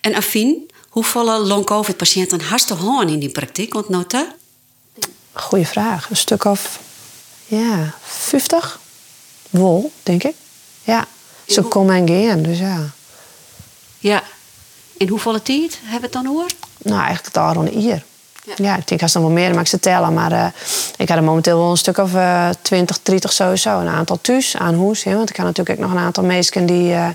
En 0.00 0.14
Afien, 0.14 0.70
hoeveel 0.96 1.46
long-covid-patiënten 1.46 2.40
hast 2.40 2.68
je 2.68 3.04
in 3.06 3.18
die 3.18 3.28
praktijk? 3.28 3.72
Want 3.72 3.88
nota? 3.88 4.26
Goeie 5.32 5.66
vraag. 5.66 6.10
Een 6.10 6.16
stuk 6.16 6.44
of 6.44 6.80
ja, 7.44 7.94
50? 8.02 8.80
Wol, 9.50 9.92
denk 10.02 10.24
ik. 10.24 10.34
Ja. 10.82 11.04
Ze 11.46 11.62
komen 11.62 11.94
en 11.94 12.08
gaan, 12.08 12.42
dus 12.42 12.58
ja. 12.58 12.90
Ja. 13.98 14.22
In 14.96 15.08
hoeveel 15.08 15.42
tijd 15.42 15.78
hebben 15.82 16.10
we 16.10 16.18
het 16.18 16.24
dan 16.24 16.26
hoor? 16.26 16.46
Nou, 16.78 17.04
eigenlijk 17.04 17.36
al 17.36 17.52
rond 17.52 17.68
een 17.68 17.82
uur. 17.82 18.04
Ja. 18.44 18.54
ja, 18.56 18.76
ik 18.76 18.88
denk 18.88 19.02
als 19.02 19.14
er 19.14 19.20
nog 19.20 19.30
meer, 19.30 19.50
maar 19.50 19.60
ik 19.60 19.66
ze 19.66 19.78
tellen. 19.78 20.14
Maar 20.14 20.32
uh, 20.32 20.46
ik 20.96 21.08
had 21.08 21.18
er 21.18 21.24
momenteel 21.24 21.58
wel 21.58 21.70
een 21.70 21.76
stuk 21.76 21.98
of 21.98 22.12
uh, 22.12 22.48
20, 22.62 23.02
30 23.02 23.32
sowieso. 23.32 23.78
Een 23.78 23.88
aantal 23.88 24.18
thuis 24.20 24.56
aan 24.56 24.74
hoes. 24.74 25.04
Hè, 25.04 25.16
want 25.16 25.30
ik 25.30 25.36
had 25.36 25.46
natuurlijk 25.46 25.78
ook 25.78 25.86
nog 25.86 25.94
een 25.94 26.04
aantal 26.04 26.24
mensen 26.24 26.66
die, 26.66 26.92
uh, 26.92 27.08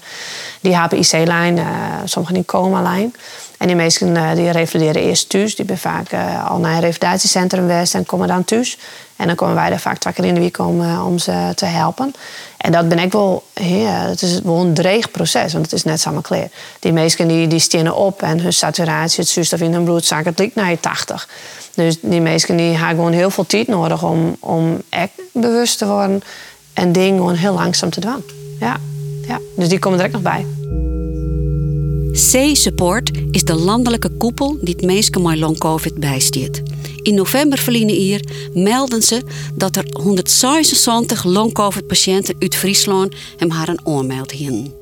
die 0.61 0.75
HPIC-lijn, 0.75 1.59
sommigen 2.05 2.35
die 2.35 2.45
coma-lijn. 2.45 3.13
En 3.61 3.67
die 3.67 3.75
mensen 3.75 4.35
die 4.35 4.51
revalideren 4.51 5.01
eerst 5.01 5.29
thuis. 5.29 5.55
Die 5.55 5.65
ben 5.65 5.77
vaak 5.77 6.13
al 6.47 6.57
naar 6.57 6.73
een 6.73 6.79
revalidatiecentrum 6.79 7.67
geweest 7.67 7.95
en 7.95 8.05
komen 8.05 8.27
dan 8.27 8.43
thuis. 8.43 8.77
En 9.15 9.27
dan 9.27 9.35
komen 9.35 9.55
wij 9.55 9.71
er 9.71 9.79
vaak 9.79 9.97
twee 9.97 10.13
keer 10.13 10.25
in 10.25 10.33
de 10.33 10.39
week 10.39 10.57
om, 10.57 10.99
om 10.99 11.19
ze 11.19 11.51
te 11.55 11.65
helpen. 11.65 12.13
En 12.57 12.71
dat 12.71 12.89
ben 12.89 12.99
ik 12.99 13.11
wel, 13.11 13.43
ja, 13.53 14.07
het 14.07 14.21
is 14.21 14.41
wel 14.41 14.59
een 14.59 14.73
dreig 14.73 15.11
proces, 15.11 15.53
want 15.53 15.65
het 15.65 15.73
is 15.73 15.83
net 15.83 16.01
samen 16.01 16.21
kleer. 16.21 16.49
Die 16.79 16.93
mensen 16.93 17.27
die, 17.27 17.47
die 17.47 17.59
stenen 17.59 17.95
op 17.95 18.21
en 18.21 18.39
hun 18.39 18.53
saturatie, 18.53 19.19
het 19.19 19.29
zuurstof 19.29 19.59
in 19.59 19.73
hun 19.73 19.83
bloedzak, 19.83 20.25
het 20.25 20.39
ligt 20.39 20.55
naar 20.55 20.69
je 20.69 20.79
80. 20.79 21.29
Dus 21.75 21.97
die 22.01 22.21
mensen 22.21 22.57
die 22.57 22.71
hebben 22.71 22.95
gewoon 22.95 23.11
heel 23.11 23.29
veel 23.29 23.45
tijd 23.45 23.67
nodig 23.67 24.03
om, 24.03 24.37
om 24.39 24.81
echt 24.89 25.11
bewust 25.33 25.77
te 25.77 25.87
worden 25.87 26.21
en 26.73 26.91
dingen 26.91 27.17
gewoon 27.17 27.35
heel 27.35 27.53
langzaam 27.53 27.89
te 27.89 27.99
doen. 27.99 28.23
Ja, 28.59 28.77
ja. 29.27 29.39
Dus 29.55 29.69
die 29.69 29.79
komen 29.79 29.99
er 29.99 30.09
nog 30.09 30.21
bij. 30.21 30.45
C-Support 32.11 33.11
is 33.31 33.43
de 33.43 33.55
landelijke 33.55 34.09
koepel 34.09 34.57
die 34.61 34.75
het 34.75 34.85
mensen 34.85 35.21
met 35.21 35.37
long 35.37 35.57
covid 35.57 35.93
bijstiert. 35.93 36.61
In 37.01 37.15
november 37.15 37.57
verliezen 37.57 37.89
hier 37.89 38.25
melden 38.53 39.01
ze 39.01 39.21
dat 39.53 39.75
er 39.75 39.85
176 39.91 41.23
long-covid-patiënten 41.23 42.35
uit 42.39 42.55
Friesland 42.55 43.15
hem 43.37 43.49
haar 43.49 43.69
een 43.69 43.85
oormeld 43.85 44.31
hadden. 44.31 44.73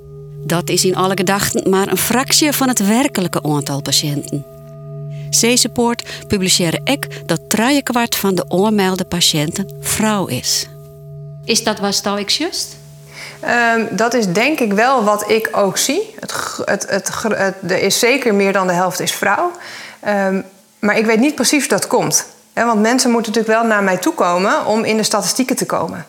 Dat 0.46 0.70
is 0.70 0.86
in 0.86 0.96
alle 0.96 1.16
gedachten 1.16 1.70
maar 1.70 1.92
een 1.92 1.98
fractie 1.98 2.52
van 2.52 2.68
het 2.68 2.88
werkelijke 2.88 3.44
aantal 3.44 3.82
patiënten. 3.82 4.46
C-Support 5.30 6.04
publiceerde 6.28 6.82
ook 6.84 7.28
dat 7.28 7.42
kwart 7.84 8.16
van 8.16 8.36
de 8.36 8.46
oormelde 8.48 9.06
patiënten 9.06 9.74
vrouw 9.80 10.26
is. 10.26 10.68
Is 11.46 11.64
dat 11.64 11.80
wat 11.80 12.20
ik 12.20 12.30
juist? 12.30 12.79
Um, 13.76 13.88
dat 13.92 14.14
is 14.14 14.28
denk 14.28 14.60
ik 14.60 14.74
wel 14.74 15.04
wat 15.04 15.30
ik 15.30 15.50
ook 15.52 15.78
zie. 15.78 16.16
Het, 16.20 16.34
het, 16.66 16.90
het, 16.90 17.56
er 17.68 17.82
is 17.82 18.00
zeker 18.00 18.34
meer 18.34 18.54
dan 18.54 18.68
de 18.68 18.74
helft 18.74 19.00
is 19.00 19.14
vrouw. 19.14 19.52
Um, 20.08 20.46
maar 20.80 20.98
ik 20.98 21.06
weet 21.06 21.20
niet 21.20 21.36
precies 21.36 21.60
hoe 21.60 21.70
dat 21.70 21.88
komt. 21.88 22.26
Want 22.54 22.82
mensen 22.82 23.12
moeten 23.12 23.32
natuurlijk 23.32 23.62
wel 23.62 23.70
naar 23.70 23.84
mij 23.84 23.98
toe 23.98 24.14
komen 24.14 24.66
om 24.66 24.84
in 24.84 24.98
de 24.98 25.04
statistieken 25.04 25.56
te 25.56 25.66
komen. 25.66 26.06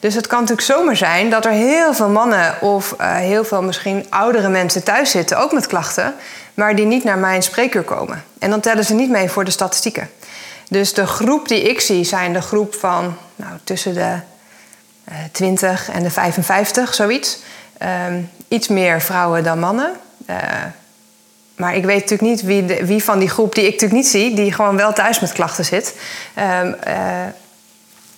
Dus 0.00 0.14
het 0.14 0.26
kan 0.26 0.40
natuurlijk 0.40 0.66
zomaar 0.66 0.96
zijn 0.96 1.30
dat 1.30 1.44
er 1.44 1.50
heel 1.50 1.94
veel 1.94 2.08
mannen 2.08 2.54
of 2.60 2.94
uh, 3.00 3.14
heel 3.14 3.44
veel 3.44 3.62
misschien 3.62 4.06
oudere 4.08 4.48
mensen 4.48 4.82
thuis 4.82 5.10
zitten, 5.10 5.38
ook 5.38 5.52
met 5.52 5.66
klachten, 5.66 6.14
maar 6.54 6.76
die 6.76 6.86
niet 6.86 7.04
naar 7.04 7.18
mijn 7.18 7.42
spreekuur 7.42 7.82
komen. 7.82 8.24
En 8.38 8.50
dan 8.50 8.60
tellen 8.60 8.84
ze 8.84 8.94
niet 8.94 9.10
mee 9.10 9.30
voor 9.30 9.44
de 9.44 9.50
statistieken. 9.50 10.10
Dus 10.68 10.94
de 10.94 11.06
groep 11.06 11.48
die 11.48 11.62
ik 11.62 11.80
zie 11.80 12.04
zijn 12.04 12.32
de 12.32 12.42
groep 12.42 12.74
van 12.74 13.16
nou, 13.36 13.52
tussen 13.64 13.94
de 13.94 14.14
20 15.32 15.90
en 15.90 16.02
de 16.02 16.10
55, 16.10 16.94
zoiets. 16.94 17.38
Um, 18.06 18.30
iets 18.48 18.68
meer 18.68 19.00
vrouwen 19.00 19.44
dan 19.44 19.58
mannen. 19.58 19.92
Uh, 20.30 20.36
maar 21.56 21.76
ik 21.76 21.84
weet 21.84 22.00
natuurlijk 22.00 22.30
niet 22.30 22.42
wie, 22.42 22.84
wie 22.84 23.04
van 23.04 23.18
die 23.18 23.28
groep 23.28 23.54
die 23.54 23.64
ik 23.64 23.72
natuurlijk 23.72 24.00
niet 24.00 24.10
zie, 24.10 24.34
die 24.34 24.52
gewoon 24.52 24.76
wel 24.76 24.92
thuis 24.92 25.20
met 25.20 25.32
klachten 25.32 25.64
zit. 25.64 25.94
Um, 26.62 26.76
uh, 26.86 27.26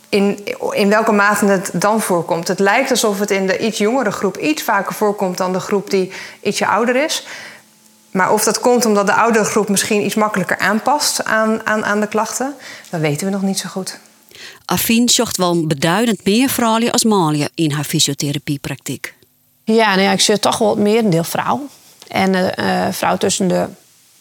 in, 0.09 0.47
in 0.70 0.88
welke 0.88 1.12
mate 1.12 1.47
het 1.47 1.70
dan 1.73 2.00
voorkomt. 2.00 2.49
Het 2.49 2.59
lijkt 2.59 2.90
alsof 2.90 3.18
het 3.18 3.30
in 3.30 3.47
de 3.47 3.59
iets 3.59 3.78
jongere 3.78 4.11
groep 4.11 4.37
iets 4.37 4.62
vaker 4.62 4.94
voorkomt 4.94 5.37
dan 5.37 5.52
de 5.52 5.61
groep 5.61 5.90
die 5.90 6.12
ietsje 6.42 6.66
ouder 6.66 6.97
is. 6.97 7.26
Maar 8.11 8.32
of 8.32 8.44
dat 8.44 8.61
komt 8.61 8.87
omdat 8.87 9.06
de 9.06 9.14
oudere 9.14 9.44
groep 9.44 9.68
misschien 9.68 10.04
iets 10.04 10.14
makkelijker 10.14 10.59
aanpast 10.59 11.25
aan, 11.25 11.66
aan, 11.66 11.85
aan 11.85 12.00
de 12.00 12.06
klachten, 12.06 12.54
dat 12.90 13.00
weten 13.00 13.26
we 13.26 13.32
nog 13.32 13.42
niet 13.42 13.59
zo 13.59 13.68
goed. 13.68 13.99
Afien 14.65 15.09
zocht 15.09 15.37
wel 15.37 15.67
beduidend 15.67 16.25
meer 16.25 16.49
vrouwen 16.49 16.93
als 16.93 17.05
Malia 17.05 17.49
in 17.55 17.71
haar 17.71 17.85
fysiotherapiepraktijk. 17.85 19.15
Ja, 19.65 19.89
nou 19.89 20.01
ja, 20.01 20.13
ik 20.13 20.21
zie 20.21 20.39
toch 20.39 20.59
wel 20.59 20.71
het 20.71 20.79
merendeel 20.79 21.25
vrouw. 21.25 21.69
En 22.09 22.35
een 22.35 22.53
uh, 22.59 22.93
vrouw 22.93 23.17
tussen 23.17 23.49
de, 23.49 23.67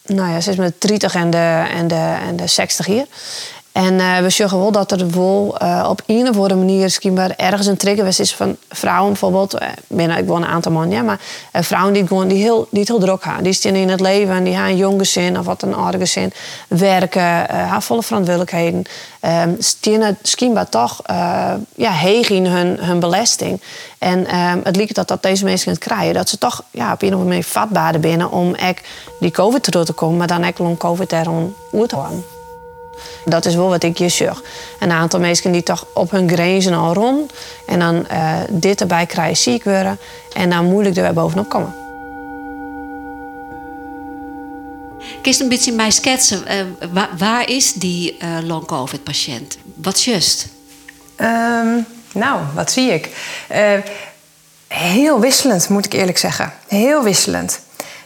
nou 0.06 0.30
ja, 0.30 0.40
ze 0.40 0.50
is 0.50 0.56
met 0.56 0.80
de 0.80 0.88
30 0.88 1.14
en 1.14 1.30
de, 1.30 1.66
en, 1.74 1.88
de, 1.88 2.16
en 2.26 2.36
de 2.36 2.46
60 2.46 2.86
hier. 2.86 3.06
En 3.72 3.94
uh, 3.94 4.18
we 4.18 4.30
zeggen 4.30 4.58
wel 4.58 4.72
dat 4.72 4.92
er 4.92 5.10
wel 5.10 5.56
uh, 5.62 5.86
op 5.88 6.02
een 6.06 6.28
of 6.28 6.36
andere 6.36 6.54
manier 6.54 6.90
schijnbaar 6.90 7.30
ergens 7.36 7.66
een 7.66 7.76
trigger 7.76 8.06
is 8.06 8.34
van 8.34 8.56
vrouwen 8.68 9.08
bijvoorbeeld. 9.08 9.58
Binnen 9.86 10.16
ik 10.18 10.26
woon 10.26 10.42
een 10.42 10.48
aantal 10.48 10.72
man, 10.72 10.90
ja, 10.90 11.02
maar 11.02 11.20
vrouwen 11.52 11.92
die 11.92 12.06
gewoon 12.06 12.28
die 12.28 12.42
heel, 12.42 12.68
die 12.70 12.80
het 12.80 12.88
heel 12.88 12.98
druk 12.98 13.22
gaan. 13.22 13.42
Die 13.42 13.52
staan 13.52 13.74
in 13.74 13.88
het 13.88 14.00
leven 14.00 14.34
en 14.34 14.44
die 14.44 14.54
gaan 14.54 14.68
een 14.68 14.76
jong 14.76 14.98
gezin 14.98 15.38
of 15.38 15.44
wat 15.44 15.62
een 15.62 15.74
ouder 15.74 16.00
gezin 16.00 16.32
werken, 16.68 17.22
hebben 17.48 17.82
volle 17.82 18.02
verantwoordelijkheden. 18.02 18.84
Um, 19.22 19.56
staan 19.58 20.14
toch 20.70 21.02
ja, 21.74 21.90
heeg 21.90 22.28
in 22.28 22.46
hun, 22.46 22.78
hun 22.80 23.00
belasting. 23.00 23.62
En 23.98 24.36
um, 24.36 24.60
het 24.64 24.76
lijkt 24.76 24.94
dat, 24.94 25.08
dat 25.08 25.22
deze 25.22 25.44
mensen 25.44 25.70
het 25.70 25.80
krijgen, 25.80 26.14
dat 26.14 26.28
ze 26.28 26.38
toch 26.38 26.62
ja, 26.70 26.92
op 26.92 27.02
een 27.02 27.08
of 27.08 27.14
andere 27.14 27.28
manier 27.28 27.44
binnen 28.00 28.30
om 28.30 28.54
ek 28.54 28.82
die 29.20 29.30
COVID 29.30 29.62
terug 29.62 29.84
te 29.84 29.92
komen, 29.92 30.18
maar 30.18 30.26
dan 30.26 30.44
ook 30.44 30.58
long 30.58 30.78
COVID 30.78 31.12
erom 31.12 31.54
uit 31.72 31.92
te. 31.92 32.39
Dat 33.24 33.44
is 33.44 33.54
wel 33.54 33.68
wat 33.68 33.82
ik 33.82 33.98
je 33.98 34.08
zeg. 34.08 34.42
Een 34.78 34.92
aantal 34.92 35.20
mensen 35.20 35.52
die 35.52 35.62
toch 35.62 35.86
op 35.94 36.10
hun 36.10 36.28
grenzen 36.28 36.74
al 36.74 36.94
rond. 36.94 37.32
En 37.66 37.78
dan 37.78 38.06
uh, 38.12 38.36
dit 38.48 38.80
erbij 38.80 39.06
krijgen 39.06 39.36
ziek 39.36 39.64
worden. 39.64 39.98
En 40.32 40.50
dan 40.50 40.64
moeilijk 40.64 40.96
er 40.96 41.02
weer 41.02 41.12
bovenop 41.12 41.48
komen. 41.48 41.74
Kun 45.22 45.32
je 45.32 45.42
een 45.42 45.48
beetje 45.48 45.72
mij 45.72 45.90
schetsen? 45.90 46.42
Uh, 46.48 46.88
waar, 46.92 47.08
waar, 47.18 47.48
is 47.48 47.72
die 47.72 48.16
uh, 48.22 48.28
long-covid-patiënt? 48.42 49.58
Wat 49.74 50.02
just? 50.02 50.46
Um, 51.16 51.86
nou, 52.12 52.40
wat 52.54 52.70
zie 52.70 52.92
ik? 52.92 53.08
heel 54.68 55.20
wisselend, 55.20 55.68
moet 55.68 55.84
ik 55.84 55.92
eerlijk 55.92 56.18
zeggen. 56.18 56.52
Heel 56.68 57.02
wisselend. 57.02 57.60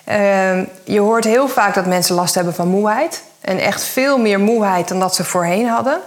Ehm, 0.04 0.64
je 0.84 1.00
hoort 1.00 1.24
heel 1.24 1.48
vaak 1.48 1.74
dat 1.74 1.86
mensen 1.86 2.14
last 2.14 2.34
hebben 2.34 2.54
van 2.54 2.68
moeheid. 2.68 3.22
En 3.44 3.58
echt 3.58 3.84
veel 3.84 4.18
meer 4.18 4.40
moeheid 4.40 4.88
dan 4.88 5.00
dat 5.00 5.14
ze 5.14 5.24
voorheen 5.24 5.68
hadden. 5.68 5.98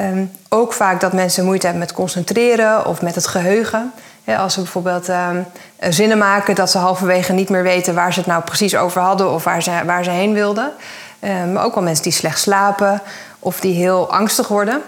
Um, 0.00 0.32
ook 0.48 0.72
vaak 0.72 1.00
dat 1.00 1.12
mensen 1.12 1.44
moeite 1.44 1.66
hebben 1.66 1.84
met 1.84 1.92
concentreren 1.92 2.86
of 2.86 3.02
met 3.02 3.14
het 3.14 3.26
geheugen. 3.26 3.92
als 4.38 4.54
ze 4.54 4.60
bijvoorbeeld 4.60 5.08
um, 5.08 5.46
zinnen 5.88 6.18
maken, 6.18 6.54
dat 6.54 6.70
ze 6.70 6.78
halverwege 6.78 7.32
niet 7.32 7.48
meer 7.48 7.62
weten 7.62 7.94
waar 7.94 8.12
ze 8.12 8.18
het 8.18 8.28
nou 8.28 8.42
precies 8.42 8.76
over 8.76 9.00
hadden 9.00 9.30
of 9.30 9.44
waar 9.44 9.62
ze, 9.62 9.70
waar 9.86 10.04
ze 10.04 10.10
heen 10.10 10.32
wilden. 10.32 10.72
Um, 11.20 11.52
maar 11.52 11.64
ook 11.64 11.74
wel 11.74 11.82
mensen 11.82 12.04
die 12.04 12.12
slecht 12.12 12.38
slapen 12.38 13.02
of 13.38 13.60
die 13.60 13.74
heel 13.74 14.12
angstig 14.12 14.48
worden. 14.48 14.82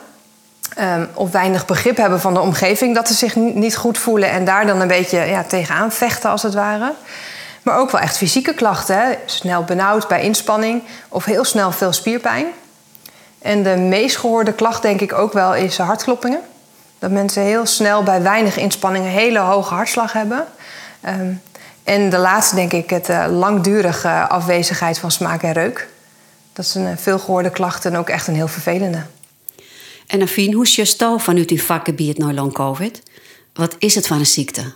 of 1.15 1.31
weinig 1.31 1.67
begrip 1.67 1.97
hebben 1.97 2.21
van 2.21 2.35
de 2.35 2.41
omgeving, 2.41 2.95
dat 2.95 3.09
ze 3.09 3.15
zich 3.15 3.37
niet 3.37 3.77
goed 3.77 3.99
voelen 3.99 4.31
en 4.31 4.45
daar 4.45 4.67
dan 4.67 4.81
een 4.81 4.89
beetje 4.89 5.19
ja, 5.19 5.45
tegenaan 5.45 5.93
vechten 5.93 6.31
als 6.31 6.43
het 6.43 6.55
ware. 6.55 6.93
Maar 7.63 7.79
ook 7.79 7.91
wel 7.91 8.01
echt 8.01 8.17
fysieke 8.17 8.55
klachten. 8.55 9.17
Snel 9.27 9.65
benauwd 9.65 10.09
bij 10.09 10.23
inspanning 10.23 10.83
of 11.09 11.25
heel 11.25 11.45
snel 11.45 11.73
veel 11.73 11.93
spierpijn. 11.93 12.47
En 13.39 13.63
de 13.63 13.77
meest 13.77 14.17
gehoorde 14.17 14.53
klacht 14.53 14.83
denk 14.83 15.01
ik 15.01 15.13
ook 15.13 15.33
wel 15.33 15.55
is 15.55 15.79
hartkloppingen. 15.79 16.41
Dat 16.99 17.11
mensen 17.11 17.43
heel 17.43 17.67
snel 17.67 18.03
bij 18.03 18.23
weinig 18.23 18.57
inspanning 18.57 19.05
een 19.05 19.11
hele 19.11 19.39
hoge 19.39 19.75
hartslag 19.75 20.13
hebben. 20.13 20.47
Um, 21.07 21.43
en 21.85 22.11
de 22.11 22.19
laatste 22.19 22.55
denk 22.55 22.73
ik 22.73 22.91
het 22.91 23.09
uh, 23.09 23.27
langdurige 23.31 24.27
afwezigheid 24.29 24.99
van 24.99 25.11
smaak 25.11 25.43
en 25.43 25.53
reuk. 25.53 25.89
Dat 26.53 26.65
is 26.65 26.75
een 26.75 26.99
veel 26.99 27.19
gehoorde 27.19 27.51
klacht 27.51 27.85
en 27.85 27.97
ook 27.97 28.09
echt 28.09 28.27
een 28.27 28.35
heel 28.35 28.49
vervelende. 28.49 29.03
En 30.07 30.23
Afien, 30.23 30.53
hoe 30.53 30.65
is 30.65 30.77
je 30.77 30.85
stal 30.85 31.19
vanuit 31.19 31.49
die 31.49 31.63
vakgebied 31.63 32.19
naar 32.19 32.33
long 32.33 32.53
covid? 32.53 33.03
Wat 33.55 33.75
is 33.79 33.95
het 33.95 34.07
van 34.07 34.19
een 34.19 34.27
ziekte? 34.27 34.73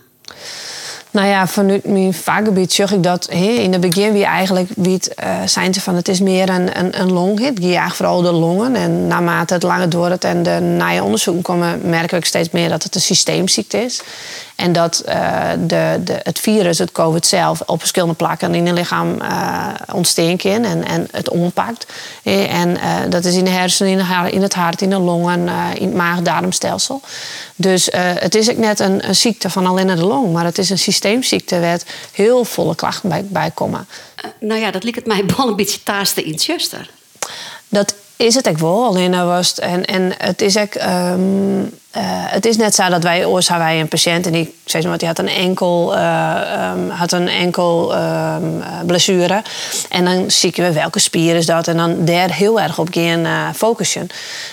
Nou 1.11 1.27
ja, 1.27 1.47
vanuit 1.47 1.85
mijn 1.85 2.13
vakgebied 2.13 2.73
zeg 2.73 2.91
ik 2.91 3.03
dat 3.03 3.27
in 3.29 3.71
het 3.71 3.81
begin 3.81 4.13
wie 4.13 4.25
eigenlijk 4.25 4.69
wie 4.75 4.99
uh, 5.23 5.35
zijn 5.45 5.73
ze 5.73 5.81
van 5.81 5.95
het 5.95 6.07
is 6.07 6.19
meer 6.19 6.49
een, 6.49 6.79
een, 6.79 6.99
een 6.99 7.11
longhit. 7.11 7.57
Jaagt 7.61 7.95
vooral 7.95 8.21
de 8.21 8.31
longen. 8.31 8.75
En 8.75 9.07
naarmate 9.07 9.53
het 9.53 9.63
langer 9.63 9.89
doorgaat 9.89 10.23
en 10.23 10.43
de 10.43 10.59
naaie 10.59 11.03
onderzoeken 11.03 11.43
komen, 11.43 11.89
merken 11.89 12.19
we 12.19 12.25
steeds 12.25 12.49
meer 12.49 12.69
dat 12.69 12.83
het 12.83 12.95
een 12.95 13.01
systeemziekte 13.01 13.83
is. 13.83 14.01
En 14.55 14.71
dat 14.71 15.03
uh, 15.07 15.39
de, 15.67 15.99
de, 16.03 16.19
het 16.23 16.39
virus, 16.39 16.77
het 16.77 16.91
COVID 16.91 17.25
zelf, 17.25 17.61
op 17.65 17.79
verschillende 17.79 18.13
plakken 18.13 18.55
in 18.55 18.65
het 18.65 18.77
lichaam 18.77 19.15
uh, 19.21 19.67
ontsteekt 19.93 20.43
in 20.43 20.65
en, 20.65 20.85
en 20.85 21.07
het 21.11 21.29
ompakt. 21.29 21.85
En 22.23 22.77
dat 23.09 23.25
is 23.25 23.35
in 23.35 23.43
de 23.43 23.49
hersenen, 23.49 24.31
in 24.31 24.41
het 24.41 24.53
hart, 24.53 24.81
in 24.81 24.89
de 24.89 24.99
longen, 24.99 25.47
in 25.77 25.87
het 25.87 25.95
maag-darmstelsel. 25.95 27.01
Dus 27.55 27.89
het 27.93 28.35
is 28.35 28.49
ook 28.49 28.57
net 28.57 28.79
een, 28.79 29.07
een, 29.07 29.15
ziekte 29.15 29.49
van 29.49 29.65
alleen 29.65 29.87
de 29.87 30.05
long, 30.05 30.33
maar 30.33 30.45
het 30.45 30.57
is 30.57 30.69
een 30.69 30.77
systeemziekte 30.77 31.06
waar 31.59 31.85
heel 32.11 32.45
volle 32.45 32.75
klachten 32.75 33.09
bij, 33.09 33.25
bij 33.25 33.51
komen. 33.51 33.87
nou 34.39 34.61
ja, 34.61 34.71
dat 34.71 34.83
lijkt 34.83 34.97
het 34.97 35.07
mij 35.07 35.23
wel 35.37 35.47
een 35.47 35.55
beetje 35.55 35.83
taaste 35.83 36.23
in 36.23 36.39
Chester. 36.39 36.89
Dat 37.69 37.95
is 38.15 38.35
het 38.35 38.47
ook 38.47 38.57
wel, 38.57 38.85
alleen 38.85 39.11
was 39.25 39.49
het, 39.49 39.59
en, 39.59 39.85
en 39.85 40.13
het 40.17 40.41
is 40.41 40.57
ook. 40.57 40.75
Um, 40.75 41.79
uh, 41.97 42.03
het 42.03 42.45
is 42.45 42.57
net 42.57 42.75
zo 42.75 42.89
dat 42.89 43.03
wij 43.03 43.25
ooit 43.25 43.47
wij 43.47 43.79
een 43.79 43.87
patiënt 43.87 44.25
en 44.25 44.31
die 44.31 44.55
zo, 44.65 44.95
die 44.97 45.07
had 45.07 45.19
een 45.19 45.27
enkel, 45.27 45.95
uh, 45.95 46.71
um, 46.73 46.89
had 46.89 47.11
een 47.11 47.27
enkel 47.27 47.95
um, 47.95 48.63
blessure. 48.85 49.41
En 49.89 50.05
dan 50.05 50.31
zie 50.31 50.51
je 50.53 50.71
welke 50.71 50.99
spier 50.99 51.35
is 51.35 51.45
dat 51.45 51.67
en 51.67 51.77
dan 51.77 52.05
daar 52.05 52.31
heel 52.31 52.61
erg 52.61 52.79
op 52.79 52.87
gaan 52.91 53.53
focussen. 53.55 54.07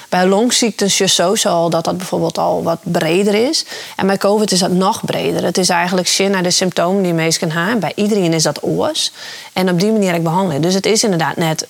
Bij 0.08 0.26
longziektes 0.26 1.00
is 1.00 1.14
zo 1.14 1.68
dat 1.68 1.84
dat 1.84 1.96
bijvoorbeeld 1.96 2.38
al 2.38 2.62
wat 2.62 2.78
breder 2.82 3.34
is. 3.48 3.64
En 3.96 4.06
bij 4.06 4.16
COVID 4.16 4.52
is 4.52 4.58
dat 4.58 4.70
nog 4.70 5.04
breder. 5.04 5.44
Het 5.44 5.58
is 5.58 5.68
eigenlijk 5.68 6.08
zin 6.08 6.30
naar 6.30 6.42
de 6.42 6.50
symptomen 6.50 7.02
die 7.02 7.12
mensen 7.12 7.50
hebben. 7.50 7.80
Bij 7.80 7.92
iedereen 7.94 8.32
is 8.32 8.42
dat 8.42 8.62
oors. 8.62 9.12
En 9.52 9.70
op 9.70 9.80
die 9.80 9.92
manier 9.92 10.14
ik 10.14 10.22
behandelen. 10.22 10.62
Dus 10.62 10.74
het 10.74 10.86
is 10.86 11.04
inderdaad 11.04 11.36
net 11.36 11.66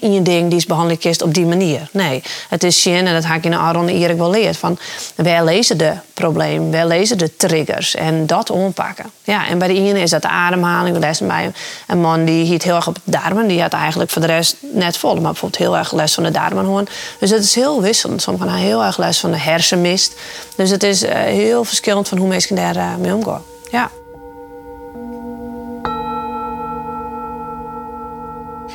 in 0.00 0.12
je 0.12 0.22
ding 0.22 0.48
die 0.48 0.58
is 0.58 0.66
behandeld 0.66 1.22
op 1.22 1.34
die 1.34 1.46
manier. 1.46 1.88
Nee, 1.92 2.22
het 2.48 2.64
is 2.64 2.82
zin 2.82 3.06
en 3.06 3.14
dat 3.14 3.24
ga 3.24 3.34
ik 3.34 3.44
in 3.44 3.50
de 3.50 3.56
Aron 3.56 3.88
Erik 3.88 4.16
wel 4.16 4.30
leerd. 4.30 4.56
Van, 4.56 4.78
wij 5.14 5.44
lezen 5.44 5.78
de 5.78 5.92
probleem, 6.14 6.70
wij 6.70 6.86
lezen 6.86 7.18
de 7.18 7.36
triggers 7.36 7.94
en 7.94 8.26
dat 8.26 8.50
ompakken. 8.50 9.10
Ja, 9.24 9.48
en 9.48 9.58
bij 9.58 9.68
de 9.68 9.74
ene 9.74 10.00
is 10.00 10.10
dat 10.10 10.22
de 10.22 10.28
ademhaling. 10.28 10.94
We 10.94 11.00
lezen 11.00 11.26
bij 11.26 11.52
een 11.86 12.00
man 12.00 12.24
die 12.24 12.44
hield 12.44 12.62
heel 12.62 12.74
erg 12.74 12.86
op 12.86 12.94
de 12.94 13.00
darmen. 13.04 13.46
Die 13.46 13.60
had 13.60 13.72
eigenlijk 13.72 14.10
voor 14.10 14.20
de 14.20 14.26
rest 14.26 14.56
net 14.60 14.96
vol, 14.96 15.14
maar 15.14 15.22
bijvoorbeeld 15.22 15.62
heel 15.62 15.76
erg 15.76 15.92
les 15.92 16.14
van 16.14 16.22
de 16.22 16.30
darmenhoorn. 16.30 16.88
Dus 17.18 17.30
het 17.30 17.44
is 17.44 17.54
heel 17.54 17.82
wisselend. 17.82 18.22
Sommigen 18.22 18.48
hebben 18.48 18.66
heel 18.66 18.84
erg 18.84 18.98
les 18.98 19.18
van 19.18 19.30
de 19.30 19.38
hersenmist. 19.38 20.14
Dus 20.56 20.70
het 20.70 20.82
is 20.82 21.02
uh, 21.02 21.12
heel 21.12 21.64
verschillend 21.64 22.08
van 22.08 22.18
hoe 22.18 22.28
mensen 22.28 22.56
daar 22.56 22.76
uh, 22.76 22.96
mee 22.96 23.14
omgaan. 23.14 23.42
Ja. 23.70 23.90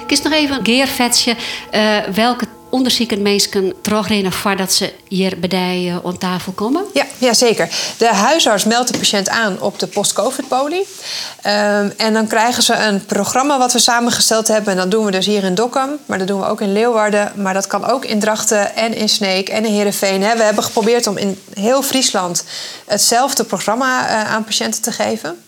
Kies 0.08 0.22
nog 0.22 0.34
even 0.34 0.58
een 0.58 0.66
geervetje 0.66 1.36
uh, 1.72 1.98
welke 2.14 2.46
onderzoeken 2.74 3.22
mensen 3.22 3.74
terugrennen 3.82 4.32
voordat 4.32 4.74
ze 4.74 4.94
hier 5.08 5.40
bij 5.40 5.86
uh, 5.86 5.98
aan 6.06 6.18
tafel 6.18 6.52
komen? 6.52 6.84
Ja, 6.94 7.06
ja, 7.18 7.34
zeker. 7.34 7.70
De 7.98 8.08
huisarts 8.08 8.64
meldt 8.64 8.92
de 8.92 8.98
patiënt 8.98 9.30
aan 9.30 9.62
op 9.62 9.80
de 9.80 9.88
post-covid-poli. 9.88 10.78
Um, 10.78 11.94
en 11.98 12.14
dan 12.14 12.28
krijgen 12.28 12.64
ze 12.64 12.76
een 12.76 13.06
programma 13.06 13.58
wat 13.58 13.74
we 13.74 13.80
samengesteld 13.80 14.48
hebben. 14.48 14.72
En 14.72 14.78
dat 14.78 14.92
doen 14.92 15.06
we 15.06 15.12
dus 15.12 15.26
hier 15.26 15.44
in 15.44 15.56
Dokkum, 15.56 15.90
maar 16.06 16.18
dat 16.18 16.28
doen 16.28 16.40
we 16.40 16.48
ook 16.48 16.62
in 16.62 16.74
Leeuwarden. 16.74 17.32
Maar 17.36 17.54
dat 17.54 17.68
kan 17.68 17.86
ook 17.86 18.06
in 18.06 18.20
Drachten 18.20 18.76
en 18.76 18.96
in 18.96 19.10
Sneek 19.10 19.50
en 19.50 19.66
in 19.66 19.74
Heerenveen. 19.74 20.20
We 20.20 20.26
hebben 20.44 20.64
geprobeerd 20.64 21.08
om 21.08 21.18
in 21.18 21.40
heel 21.54 21.84
Friesland 21.84 22.44
hetzelfde 22.86 23.44
programma 23.44 24.10
uh, 24.10 24.34
aan 24.34 24.44
patiënten 24.44 24.82
te 24.82 24.92
geven 24.92 25.43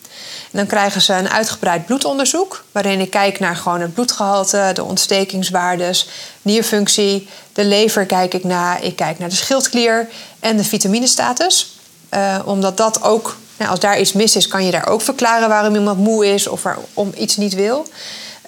dan 0.55 0.65
krijgen 0.65 1.01
ze 1.01 1.13
een 1.13 1.29
uitgebreid 1.29 1.85
bloedonderzoek, 1.85 2.63
waarin 2.71 2.99
ik 2.99 3.09
kijk 3.09 3.39
naar 3.39 3.55
gewoon 3.55 3.81
het 3.81 3.93
bloedgehalte, 3.93 4.71
de 4.73 4.83
ontstekingswaardes, 4.83 6.09
nierfunctie, 6.41 7.27
de 7.53 7.65
lever 7.65 8.05
kijk 8.05 8.33
ik 8.33 8.43
naar, 8.43 8.83
ik 8.83 8.95
kijk 8.95 9.19
naar 9.19 9.29
de 9.29 9.35
schildklier 9.35 10.07
en 10.39 10.57
de 10.57 10.63
vitaminestatus. 10.63 11.79
Uh, 12.13 12.39
omdat 12.45 12.77
dat 12.77 13.03
ook, 13.03 13.35
nou, 13.57 13.71
als 13.71 13.79
daar 13.79 13.99
iets 13.99 14.13
mis 14.13 14.35
is, 14.35 14.47
kan 14.47 14.65
je 14.65 14.71
daar 14.71 14.87
ook 14.87 15.01
verklaren 15.01 15.49
waarom 15.49 15.75
iemand 15.75 15.99
moe 15.99 16.33
is 16.33 16.47
of 16.47 16.63
waarom 16.63 17.13
iets 17.17 17.37
niet 17.37 17.53
wil. 17.53 17.87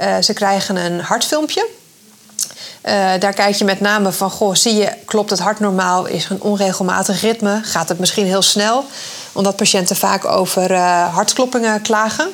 Uh, 0.02 0.16
ze 0.22 0.34
krijgen 0.34 0.76
een 0.76 1.00
hartfilmpje. 1.00 1.68
Uh, 2.84 2.94
daar 3.20 3.34
kijk 3.34 3.56
je 3.56 3.66
met 3.66 3.80
name 3.80 4.12
van, 4.12 4.30
goh, 4.30 4.56
zie 4.56 4.76
je, 4.76 4.92
klopt 5.06 5.30
het 5.30 5.40
hart 5.40 5.60
normaal? 5.60 6.06
Is 6.06 6.26
er 6.26 6.32
een 6.32 6.42
onregelmatig 6.42 7.22
ritme? 7.22 7.60
Gaat 7.64 7.90
het 7.90 8.00
misschien 8.00 8.26
heel 8.26 8.42
snel? 8.42 8.86
Omdat 9.38 9.56
patiënten 9.56 9.96
vaak 9.96 10.25
over 10.25 10.72
uh, 10.72 11.13
hartkloppingen 11.13 11.82
klagen. 11.82 12.29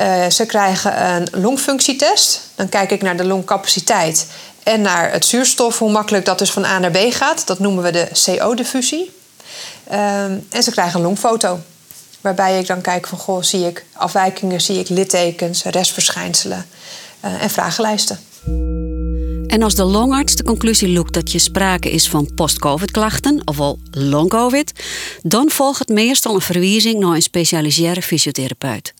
Uh, 0.00 0.26
ze 0.26 0.46
krijgen 0.46 1.10
een 1.10 1.28
longfunctietest. 1.32 2.40
Dan 2.54 2.68
kijk 2.68 2.90
ik 2.90 3.02
naar 3.02 3.16
de 3.16 3.24
longcapaciteit 3.24 4.26
en 4.62 4.80
naar 4.80 5.12
het 5.12 5.24
zuurstof, 5.24 5.78
hoe 5.78 5.90
makkelijk 5.90 6.24
dat 6.24 6.38
dus 6.38 6.50
van 6.50 6.64
A 6.64 6.78
naar 6.78 6.90
B 6.90 6.98
gaat. 7.10 7.46
Dat 7.46 7.58
noemen 7.58 7.82
we 7.82 7.90
de 7.90 8.08
CO-diffusie. 8.24 9.10
Uh, 9.92 10.24
en 10.24 10.62
ze 10.62 10.70
krijgen 10.70 10.98
een 10.98 11.06
longfoto. 11.06 11.60
Waarbij 12.20 12.58
ik 12.58 12.66
dan 12.66 12.80
kijk 12.80 13.06
van, 13.06 13.18
goh, 13.18 13.42
zie 13.42 13.66
ik 13.66 13.84
afwijkingen, 13.92 14.60
zie 14.60 14.78
ik 14.78 14.88
littekens, 14.88 15.64
restverschijnselen 15.64 16.66
en 17.20 17.50
vragenlijsten. 17.50 18.18
En 19.52 19.62
als 19.62 19.74
de 19.74 19.84
longarts 19.84 20.34
de 20.34 20.42
conclusie 20.42 20.88
loekt 20.88 21.14
dat 21.14 21.32
je 21.32 21.38
sprake 21.38 21.90
is 21.90 22.08
van 22.08 22.34
post-covid-klachten, 22.34 23.42
ofwel 23.44 23.78
long-covid, 23.90 24.72
dan 25.22 25.50
volgt 25.50 25.78
het 25.78 25.88
meestal 25.88 26.34
een 26.34 26.40
verwijzing 26.40 26.98
naar 26.98 27.14
een 27.14 27.22
specialiseerde 27.22 28.02
fysiotherapeut. 28.02 28.94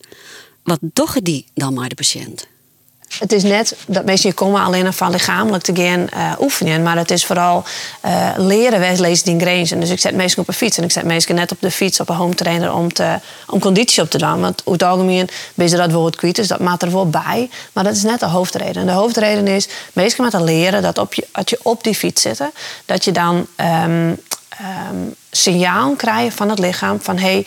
Wat 0.63 0.79
doen 0.81 1.07
die 1.23 1.47
dan 1.55 1.75
maar 1.75 1.89
de 1.89 1.95
patiënt? 1.95 2.52
Het 3.19 3.33
is 3.33 3.43
net 3.43 3.77
dat 3.87 4.05
mensen 4.05 4.35
komen 4.35 4.63
alleen 4.63 4.93
van 4.93 5.11
lichamelijk 5.11 5.65
te 5.65 5.75
gaan 5.75 6.07
uh, 6.15 6.33
oefenen. 6.41 6.83
Maar 6.83 6.97
het 6.97 7.11
is 7.11 7.25
vooral 7.25 7.65
uh, 8.05 8.29
leren 8.37 9.01
lezen 9.01 9.25
die 9.25 9.41
grenzen. 9.41 9.81
Dus 9.81 9.91
ik 9.91 10.01
zet 10.01 10.15
mensen 10.15 10.39
op 10.39 10.49
een 10.49 10.55
fiets. 10.55 10.79
En 10.79 10.85
ik 10.85 10.91
zet 10.91 11.05
mensen 11.05 11.35
net 11.35 11.53
op 11.53 11.61
de 11.61 11.71
fiets 11.71 12.01
op 12.01 12.09
een 12.09 12.17
home 12.17 12.35
trainer 12.35 12.75
om, 12.75 12.93
te, 12.93 13.19
om 13.47 13.61
conditie 13.61 14.03
op 14.03 14.11
te 14.11 14.19
doen. 14.19 14.41
Want 14.41 14.61
over 14.61 14.73
het 14.73 14.83
algemeen 14.83 15.29
ben 15.55 15.69
je 15.69 15.77
dat 15.77 15.93
woord 15.93 16.17
kwijt. 16.17 16.37
Dus 16.37 16.49
dat 16.49 16.61
maakt 16.61 16.83
er 16.83 16.93
wel 16.93 17.11
bij. 17.11 17.51
Maar 17.73 17.85
dat 17.85 17.97
is 17.97 18.03
net 18.03 18.21
de 18.21 18.27
hoofdreden. 18.27 18.87
De 18.87 18.93
hoofdreden 18.93 19.47
is, 19.47 19.69
mensen 19.93 20.23
moeten 20.23 20.45
leren 20.45 20.83
dat 20.83 20.99
op 20.99 21.15
je, 21.15 21.27
als 21.33 21.45
je 21.51 21.59
op 21.63 21.85
die 21.85 21.95
fiets 21.95 22.23
zit... 22.23 22.41
dat 22.87 23.05
je 23.05 23.13
dan 23.13 23.47
um, 23.85 24.19
um, 24.61 25.15
signaal 25.31 25.95
krijgen 25.95 26.33
van 26.33 26.49
het 26.49 26.59
lichaam 26.59 27.01
van 27.01 27.19
hé, 27.19 27.23
hey, 27.23 27.47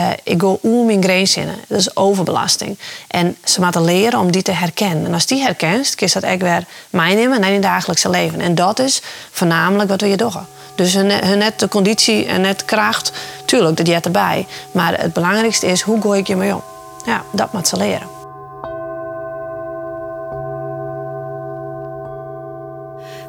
uh, 0.00 0.16
ik 0.22 0.38
mijn 0.84 1.02
grens 1.02 1.36
in. 1.36 1.48
Dat 1.68 1.78
is 1.78 1.96
overbelasting. 1.96 2.78
En 3.08 3.36
ze 3.44 3.60
moeten 3.60 3.84
leren 3.84 4.20
om 4.20 4.30
die 4.30 4.42
te 4.42 4.52
herkennen. 4.52 5.06
En 5.06 5.14
als 5.14 5.26
die 5.26 5.42
herkent, 5.42 5.94
kun 5.94 6.08
dat 6.12 6.22
echt 6.22 6.42
weer 6.42 6.64
meenemen 6.90 7.40
naar 7.40 7.50
je 7.50 7.60
dagelijkse 7.60 8.10
leven. 8.10 8.40
En 8.40 8.54
dat 8.54 8.78
is 8.78 9.02
voornamelijk 9.30 9.90
wat 9.90 10.00
we 10.00 10.08
je 10.08 10.16
doen. 10.16 10.32
Dus 10.74 10.94
hun 10.94 11.38
net 11.38 11.58
de 11.60 11.68
conditie 11.68 12.26
en 12.26 12.40
net 12.40 12.64
kracht, 12.64 13.12
tuurlijk, 13.44 13.76
dat 13.76 13.86
je 13.86 14.00
erbij. 14.00 14.46
Maar 14.72 15.00
het 15.00 15.12
belangrijkste 15.12 15.66
is, 15.66 15.80
hoe 15.80 16.00
gooi 16.00 16.20
ik 16.20 16.26
je 16.26 16.36
mee 16.36 16.54
om? 16.54 16.62
Ja, 17.06 17.22
dat 17.32 17.52
moet 17.52 17.68
ze 17.68 17.76
leren. 17.76 18.15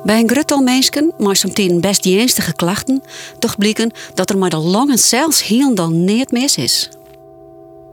Bij 0.07 0.19
een 0.19 0.29
gruttal 0.29 0.61
mensen, 0.61 1.13
maar 1.17 1.35
soms 1.35 1.79
best 1.79 2.05
ernstige 2.05 2.53
klachten, 2.53 3.03
toch 3.39 3.57
blijken 3.57 3.91
dat 4.13 4.29
er 4.29 4.37
maar 4.37 4.49
de 4.49 4.57
longen 4.57 4.99
zelfs 4.99 5.43
heel 5.43 5.75
dan 5.75 6.03
niet 6.05 6.31
mis 6.31 6.55
is. 6.55 6.89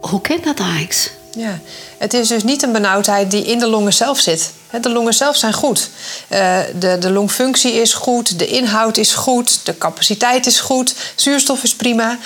Hoe 0.00 0.20
kent 0.20 0.44
dat 0.44 0.58
eigenlijk? 0.60 1.12
Ja, 1.30 1.58
het 1.98 2.14
is 2.14 2.28
dus 2.28 2.42
niet 2.42 2.62
een 2.62 2.72
benauwdheid 2.72 3.30
die 3.30 3.44
in 3.44 3.58
de 3.58 3.66
longen 3.66 3.92
zelf 3.92 4.18
zit. 4.20 4.52
De 4.80 4.90
longen 4.90 5.14
zelf 5.14 5.36
zijn 5.36 5.52
goed. 5.52 5.90
Eh, 6.28 6.58
de, 6.78 6.96
de 7.00 7.10
longfunctie 7.10 7.72
is 7.72 7.94
goed, 7.94 8.38
de 8.38 8.46
inhoud 8.46 8.96
is 8.96 9.14
goed, 9.14 9.66
de 9.66 9.78
capaciteit 9.78 10.46
is 10.46 10.60
goed, 10.60 10.94
zuurstof 11.14 11.62
is 11.62 11.74
prima. 11.74 12.18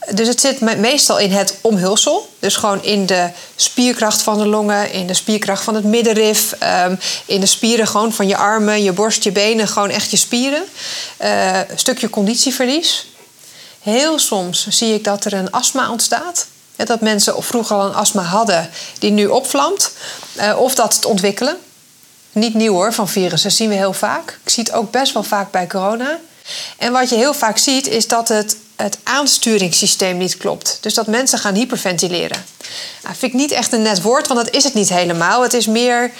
Ehm, 0.00 0.14
dus 0.14 0.28
het 0.28 0.40
zit 0.40 0.60
meestal 0.60 1.18
in 1.18 1.32
het 1.32 1.58
omhulsel. 1.60 2.28
Dus 2.38 2.56
gewoon 2.56 2.82
in 2.82 3.06
de 3.06 3.30
spierkracht 3.56 4.22
van 4.22 4.38
de 4.38 4.46
longen, 4.46 4.92
in 4.92 5.06
de 5.06 5.14
spierkracht 5.14 5.64
van 5.64 5.74
het 5.74 5.84
middenrif, 5.84 6.54
um, 6.86 6.98
in 7.26 7.40
de 7.40 7.46
spieren 7.46 7.86
gewoon 7.86 8.12
van 8.12 8.26
je 8.26 8.36
armen, 8.36 8.82
je 8.82 8.92
borst, 8.92 9.24
je 9.24 9.32
benen, 9.32 9.68
gewoon 9.68 9.90
echt 9.90 10.10
je 10.10 10.16
spieren. 10.16 10.62
Een 11.18 11.78
stukje 11.78 12.10
conditieverlies. 12.10 13.06
Heel 13.80 14.18
soms 14.18 14.68
zie 14.68 14.94
ik 14.94 15.04
dat 15.04 15.24
er 15.24 15.32
een 15.32 15.50
astma 15.50 15.90
ontstaat. 15.90 16.46
dat 16.76 17.00
mensen 17.00 17.36
of 17.36 17.46
vroeger 17.46 17.76
al 17.76 17.86
een 17.86 17.94
astma 17.94 18.22
hadden 18.22 18.70
die 18.98 19.10
nu 19.10 19.26
opvlamt. 19.26 19.92
Uh, 20.36 20.60
of 20.60 20.74
dat 20.74 20.94
het 20.94 21.04
ontwikkelen. 21.04 21.56
Niet 22.32 22.54
nieuw 22.54 22.72
hoor, 22.72 22.92
van 22.92 23.08
virussen. 23.08 23.48
Dat 23.48 23.58
zien 23.58 23.68
we 23.68 23.74
heel 23.74 23.92
vaak. 23.92 24.38
Ik 24.44 24.50
zie 24.50 24.62
het 24.62 24.72
ook 24.72 24.90
best 24.90 25.12
wel 25.12 25.22
vaak 25.22 25.50
bij 25.50 25.66
corona. 25.66 26.18
En 26.78 26.92
wat 26.92 27.08
je 27.08 27.16
heel 27.16 27.34
vaak 27.34 27.58
ziet 27.58 27.86
is 27.86 28.08
dat 28.08 28.28
het 28.28 28.56
het 28.82 28.98
aansturingssysteem 29.02 30.16
niet 30.16 30.36
klopt. 30.36 30.78
Dus 30.80 30.94
dat 30.94 31.06
mensen 31.06 31.38
gaan 31.38 31.54
hyperventileren. 31.54 32.44
Nou, 33.02 33.14
vind 33.14 33.32
ik 33.32 33.38
niet 33.38 33.50
echt 33.50 33.72
een 33.72 33.82
net 33.82 34.02
woord, 34.02 34.26
want 34.26 34.44
dat 34.44 34.54
is 34.54 34.64
het 34.64 34.74
niet 34.74 34.88
helemaal. 34.88 35.42
Het 35.42 35.54
is 35.54 35.66
meer 35.66 36.10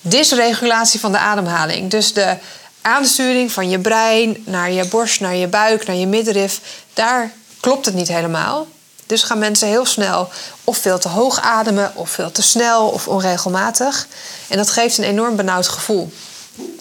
dysregulatie 0.00 1.00
van 1.00 1.12
de 1.12 1.18
ademhaling. 1.18 1.90
Dus 1.90 2.12
de 2.12 2.36
aansturing 2.80 3.52
van 3.52 3.68
je 3.68 3.78
brein 3.78 4.42
naar 4.44 4.72
je 4.72 4.84
borst, 4.84 5.20
naar 5.20 5.36
je 5.36 5.46
buik, 5.46 5.86
naar 5.86 5.96
je 5.96 6.06
middenrif, 6.06 6.60
daar 6.94 7.32
klopt 7.60 7.86
het 7.86 7.94
niet 7.94 8.08
helemaal. 8.08 8.66
Dus 9.06 9.22
gaan 9.22 9.38
mensen 9.38 9.68
heel 9.68 9.86
snel 9.86 10.28
of 10.64 10.76
veel 10.78 10.98
te 10.98 11.08
hoog 11.08 11.40
ademen, 11.40 11.92
of 11.94 12.10
veel 12.10 12.32
te 12.32 12.42
snel 12.42 12.88
of 12.88 13.08
onregelmatig. 13.08 14.06
En 14.48 14.56
dat 14.56 14.70
geeft 14.70 14.98
een 14.98 15.04
enorm 15.04 15.36
benauwd 15.36 15.68
gevoel. 15.68 16.12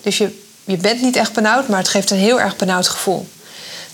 Dus 0.02 0.18
je, 0.18 0.42
je 0.64 0.78
bent 0.78 1.02
niet 1.02 1.16
echt 1.16 1.34
benauwd, 1.34 1.68
maar 1.68 1.80
het 1.80 1.88
geeft 1.88 2.12
een 2.12 2.18
heel 2.18 2.40
erg 2.40 2.56
benauwd 2.56 2.88
gevoel. 2.88 3.28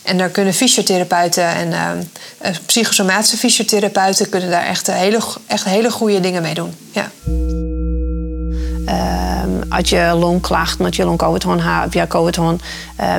En 0.08 0.18
daar 0.18 0.30
kunnen 0.30 0.54
fysiotherapeuten 0.54 1.48
en 1.48 1.68
uh, 1.72 2.50
psychosomatische 2.66 3.38
fysiotherapeuten 3.38 4.30
kunnen 4.30 4.50
daar 4.50 4.66
echt 4.66 4.88
hele, 4.92 5.20
echt 5.48 5.64
hele 5.64 5.92
goede 5.92 6.20
dingen 6.20 6.42
mee 6.42 6.54
doen. 6.54 6.74
Ja. 6.92 7.12
Uh, 8.86 9.62
als 9.70 9.90
je 9.90 10.14
longklachten, 10.20 10.86
als 10.86 10.96
je 10.96 11.06
long-covid 11.06 11.44
hebt, 11.46 11.94
ja, 11.94 12.08
COVID 12.08 12.38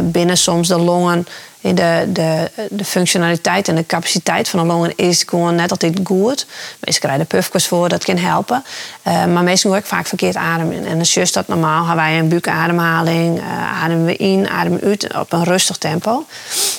binnen 0.02 0.36
soms 0.36 0.68
de 0.68 0.78
longen 0.78 1.26
de, 1.60 2.08
de, 2.12 2.50
de 2.70 2.84
functionaliteit 2.84 3.68
en 3.68 3.74
de 3.74 3.86
capaciteit 3.86 4.48
van 4.48 4.60
de 4.60 4.66
longen 4.66 4.96
is 4.96 5.24
gewoon 5.26 5.54
net 5.54 5.70
altijd 5.70 6.00
goed. 6.04 6.46
Meestal 6.80 7.08
krijgen 7.08 7.26
puffjes 7.26 7.66
voor, 7.66 7.88
dat 7.88 8.04
kan 8.04 8.16
helpen. 8.16 8.64
Uh, 9.06 9.24
maar 9.24 9.42
meestal 9.42 9.76
ook 9.76 9.86
vaak 9.86 10.06
verkeerd 10.06 10.36
ademen. 10.36 10.86
En 10.86 10.98
als 10.98 11.16
is 11.16 11.32
dat 11.32 11.48
normaal, 11.48 11.86
hebben 11.86 12.04
wij 12.04 12.18
een 12.18 12.28
buikademhaling. 12.28 13.38
Uh, 13.38 13.82
ademen 13.82 14.04
we 14.04 14.16
in, 14.16 14.48
ademen 14.48 14.80
uit 14.80 15.14
op 15.14 15.32
een 15.32 15.44
rustig 15.44 15.76
tempo. 15.76 16.24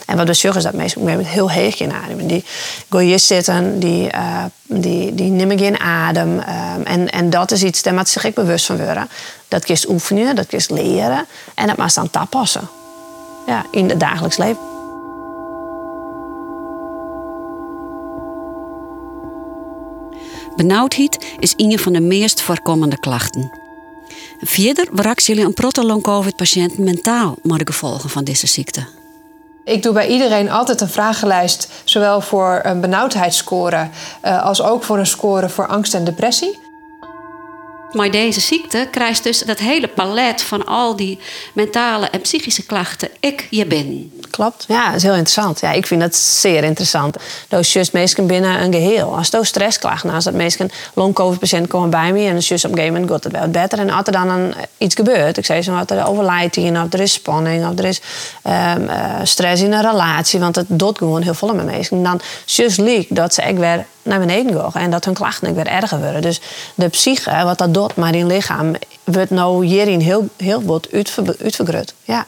En 0.06 0.18
wat 0.18 0.28
we 0.28 0.34
zeggen 0.34 0.60
is 0.60 0.65
dat 0.65 0.74
meestal 0.74 1.02
met 1.02 1.28
heel 1.28 1.52
heeg 1.52 1.80
in 1.80 1.94
ademen. 1.94 2.28
Die 2.28 2.44
je 2.89 3.18
zitten, 3.18 3.80
die, 3.80 4.13
uh, 4.15 4.44
die, 4.63 5.15
die 5.15 5.32
nemen 5.32 5.60
geen 5.60 5.80
adem. 5.80 6.39
en, 6.84 7.10
en 7.10 7.30
dat 7.30 7.52
is 7.52 7.63
iets, 7.63 7.82
daar 7.82 7.94
moet 7.94 8.10
zich 8.10 8.24
ik 8.24 8.34
bewust 8.34 8.65
van 8.65 8.78
worden. 8.78 9.10
Dat 9.48 9.65
kiest 9.65 9.89
oefenen, 9.89 10.36
dat 10.36 10.48
kiest 10.48 10.70
leren. 10.70 11.26
En 11.56 11.68
dat 11.68 11.78
moet 11.78 11.94
dan 11.94 12.10
toepassen. 12.10 12.70
Ja, 13.48 13.65
in 13.72 13.89
het 13.89 14.00
dagelijks 14.00 14.38
leven. 14.38 14.69
Benauwdheid 20.60 21.26
is 21.39 21.54
een 21.58 21.80
van 21.80 21.93
de 21.93 22.02
meest 22.02 22.41
voorkomende 22.41 23.00
klachten. 23.00 23.52
Verder 24.39 24.88
bereikt 24.91 25.26
jullie 25.26 25.45
een 25.45 25.54
protolong 25.54 26.04
covid 26.04 26.36
patiënt 26.36 26.78
mentaal 26.78 27.36
maar 27.43 27.58
de 27.58 27.65
gevolgen 27.65 28.10
van 28.10 28.24
deze 28.24 28.48
ziekte. 28.48 28.88
Ik 29.63 29.84
doe 29.84 29.93
bij 29.93 30.08
iedereen 30.08 30.50
altijd 30.50 30.82
een 30.82 30.89
vragenlijst, 30.89 31.72
zowel 31.84 32.22
voor 32.22 32.60
een 32.63 32.82
benauwdheidsscore 32.82 33.89
eh, 34.22 34.43
als 34.43 34.62
ook 34.62 34.84
voor 34.84 34.98
een 34.98 35.06
score 35.06 35.50
voor 35.50 35.67
angst 35.67 35.93
en 35.93 36.04
depressie. 36.04 36.60
Maar 37.91 38.12
deze 38.12 38.39
ziekte 38.39 38.88
krijgt 38.91 39.23
dus 39.23 39.39
dat 39.39 39.60
hele 39.60 39.88
palet 39.88 40.41
van 40.41 40.65
al 40.65 40.95
die 40.95 41.19
mentale 41.54 42.10
en 42.10 42.21
psychische 42.21 42.65
klachten. 42.65 43.10
Ik, 43.19 43.47
je 43.49 43.65
ben. 43.65 44.12
Klopt. 44.30 44.65
Ja, 44.67 44.86
dat 44.86 44.95
is 44.95 45.04
heel 45.04 45.12
interessant. 45.12 45.60
Ja, 45.60 45.71
ik 45.71 45.88
vind 45.88 46.02
dat 46.02 46.15
zeer 46.15 46.63
interessant. 46.63 47.17
Dat 47.47 47.60
is 47.60 47.73
juist 47.73 47.93
meestal 47.93 48.25
binnen 48.25 48.62
een 48.62 48.73
geheel. 48.73 49.15
Als 49.17 49.30
je 49.30 49.45
stressklachten, 49.45 50.10
als 50.10 50.23
dat 50.23 50.34
meestal 50.34 50.67
long-covid-patiënt 50.93 51.67
komen 51.67 51.89
bij 51.89 52.13
me 52.13 52.19
en 52.19 52.39
juist 52.39 52.65
op 52.65 52.71
een 52.71 52.78
gegeven 52.78 52.93
moment 52.93 53.12
gaat 53.12 53.23
het 53.23 53.34
wel 53.34 53.47
beter. 53.47 53.80
En 53.80 53.89
als 53.89 54.06
er 54.06 54.12
dan 54.12 54.30
een, 54.30 54.54
iets 54.78 54.95
gebeurt, 54.95 55.38
ik 55.38 55.45
zei 55.45 55.62
zo, 55.62 55.73
wat 55.73 55.91
er 55.91 56.08
overlijdt 56.08 56.56
hier, 56.56 56.82
of 56.84 56.93
er 56.93 56.99
is 56.99 57.13
spanning, 57.13 57.67
of 57.67 57.80
er 57.80 57.86
is 57.86 58.02
um, 58.47 58.89
stress 59.23 59.62
in 59.62 59.71
een 59.71 59.82
relatie, 59.82 60.39
want 60.39 60.56
het 60.56 60.65
doet 60.69 60.97
gewoon 60.97 61.21
heel 61.21 61.34
veel 61.34 61.56
met 61.56 61.65
mensen. 61.65 62.04
Dan 62.04 62.21
juist 62.45 62.78
liek 62.78 63.15
dat 63.15 63.34
ze 63.34 63.41
echt 63.41 63.58
weer 63.58 63.86
naar 64.10 64.19
beneden 64.19 64.72
gaan 64.72 64.82
en 64.82 64.91
dat 64.91 65.06
hun 65.06 65.13
klachten 65.13 65.56
weer 65.56 65.67
erger 65.67 66.00
worden. 66.00 66.22
Dus 66.22 66.41
de 66.76 66.88
psyche, 66.88 67.43
wat 67.43 67.58
dat 67.58 67.74
doet 67.74 67.95
maar 67.95 68.15
in 68.15 68.28
lichaam, 68.28 68.76
wordt 69.04 69.30
nou 69.30 69.65
hierin 69.65 70.00
heel, 70.00 70.30
heel 70.38 70.63
wat 70.63 70.88
uitvergroot. 71.39 71.93
Ja. 72.04 72.26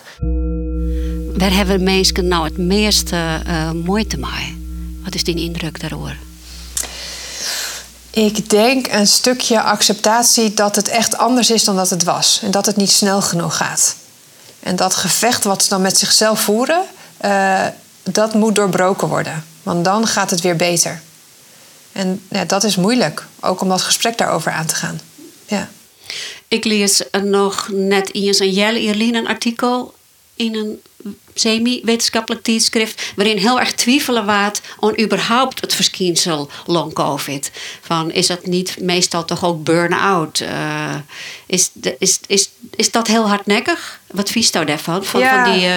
Waar 1.37 1.53
hebben 1.53 1.83
mensen 1.83 2.27
nou 2.27 2.43
het 2.43 2.57
meeste 2.57 3.15
uh, 3.47 3.71
moeite 3.71 4.17
mee? 4.17 4.59
Wat 5.03 5.15
is 5.15 5.23
die 5.23 5.35
indruk 5.35 5.79
daarover? 5.79 6.17
Ik 8.09 8.49
denk 8.49 8.87
een 8.91 9.07
stukje 9.07 9.61
acceptatie 9.61 10.53
dat 10.53 10.75
het 10.75 10.87
echt 10.87 11.17
anders 11.17 11.51
is 11.51 11.63
dan 11.63 11.75
dat 11.75 11.89
het 11.89 12.03
was. 12.03 12.39
En 12.43 12.51
dat 12.51 12.65
het 12.65 12.75
niet 12.75 12.91
snel 12.91 13.21
genoeg 13.21 13.57
gaat. 13.57 13.95
En 14.59 14.75
dat 14.75 14.95
gevecht 14.95 15.43
wat 15.43 15.63
ze 15.63 15.69
dan 15.69 15.81
met 15.81 15.97
zichzelf 15.97 16.39
voeren, 16.39 16.81
uh, 17.25 17.59
dat 18.03 18.33
moet 18.33 18.55
doorbroken 18.55 19.07
worden. 19.07 19.43
Want 19.63 19.85
dan 19.85 20.07
gaat 20.07 20.29
het 20.29 20.41
weer 20.41 20.55
beter. 20.55 21.01
En 21.91 22.21
ja, 22.29 22.45
dat 22.45 22.63
is 22.63 22.75
moeilijk, 22.75 23.25
ook 23.39 23.61
om 23.61 23.69
dat 23.69 23.81
gesprek 23.81 24.17
daarover 24.17 24.51
aan 24.51 24.65
te 24.65 24.75
gaan. 24.75 24.99
Ja. 25.47 25.69
Ik 26.47 26.63
lees 26.63 27.03
nog 27.23 27.67
net 27.71 28.13
eens 28.13 28.39
een 28.39 28.51
Jelle 28.51 28.79
Ierlien 28.79 29.15
een 29.15 29.27
artikel 29.27 29.93
in 30.35 30.55
een 30.55 30.81
semi-wetenschappelijk 31.33 32.43
tijdschrift, 32.43 33.13
waarin 33.15 33.37
heel 33.37 33.59
erg 33.59 33.73
twijfelen 33.73 34.25
waard 34.25 34.61
aan 34.79 34.99
überhaupt 34.99 35.61
het 35.61 35.73
verschijnsel 35.73 36.49
long 36.65 36.93
covid. 36.93 37.51
Van 37.81 38.11
is 38.11 38.27
dat 38.27 38.45
niet 38.45 38.79
meestal 38.79 39.25
toch 39.25 39.45
ook 39.45 39.63
burn-out? 39.63 40.39
Uh, 40.39 40.95
is, 41.45 41.71
is, 41.99 42.19
is, 42.27 42.49
is 42.75 42.91
dat 42.91 43.07
heel 43.07 43.27
hardnekkig? 43.27 43.99
Wat 44.07 44.29
vies 44.29 44.51
daarvan? 44.65 45.05
Van, 45.05 45.19
ja. 45.19 45.43
van 45.43 45.53
die, 45.53 45.67
uh... 45.67 45.75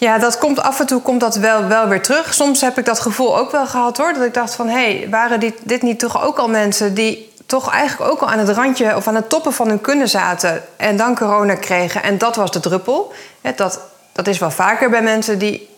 Ja, 0.00 0.18
dat 0.18 0.38
komt 0.38 0.60
af 0.60 0.80
en 0.80 0.86
toe 0.86 1.00
komt 1.00 1.20
dat 1.20 1.36
wel, 1.36 1.66
wel 1.66 1.88
weer 1.88 2.02
terug. 2.02 2.34
Soms 2.34 2.60
heb 2.60 2.78
ik 2.78 2.84
dat 2.84 3.00
gevoel 3.00 3.38
ook 3.38 3.50
wel 3.50 3.66
gehad 3.66 3.96
hoor. 3.96 4.12
Dat 4.12 4.22
ik 4.22 4.34
dacht 4.34 4.54
van 4.54 4.68
hé, 4.68 4.96
hey, 4.98 5.08
waren 5.10 5.40
dit, 5.40 5.54
dit 5.62 5.82
niet 5.82 5.98
toch 5.98 6.22
ook 6.22 6.38
al 6.38 6.48
mensen 6.48 6.94
die 6.94 7.32
toch 7.46 7.70
eigenlijk 7.70 8.12
ook 8.12 8.20
al 8.20 8.28
aan 8.28 8.38
het 8.38 8.48
randje 8.48 8.96
of 8.96 9.06
aan 9.06 9.14
het 9.14 9.28
toppen 9.28 9.52
van 9.52 9.68
hun 9.68 9.80
kunnen 9.80 10.08
zaten 10.08 10.62
en 10.76 10.96
dan 10.96 11.14
corona 11.14 11.54
kregen 11.54 12.02
en 12.02 12.18
dat 12.18 12.36
was 12.36 12.50
de 12.50 12.60
druppel. 12.60 13.12
Dat, 13.56 13.80
dat 14.12 14.26
is 14.26 14.38
wel 14.38 14.50
vaker 14.50 14.90
bij 14.90 15.02
mensen 15.02 15.38
die 15.38 15.68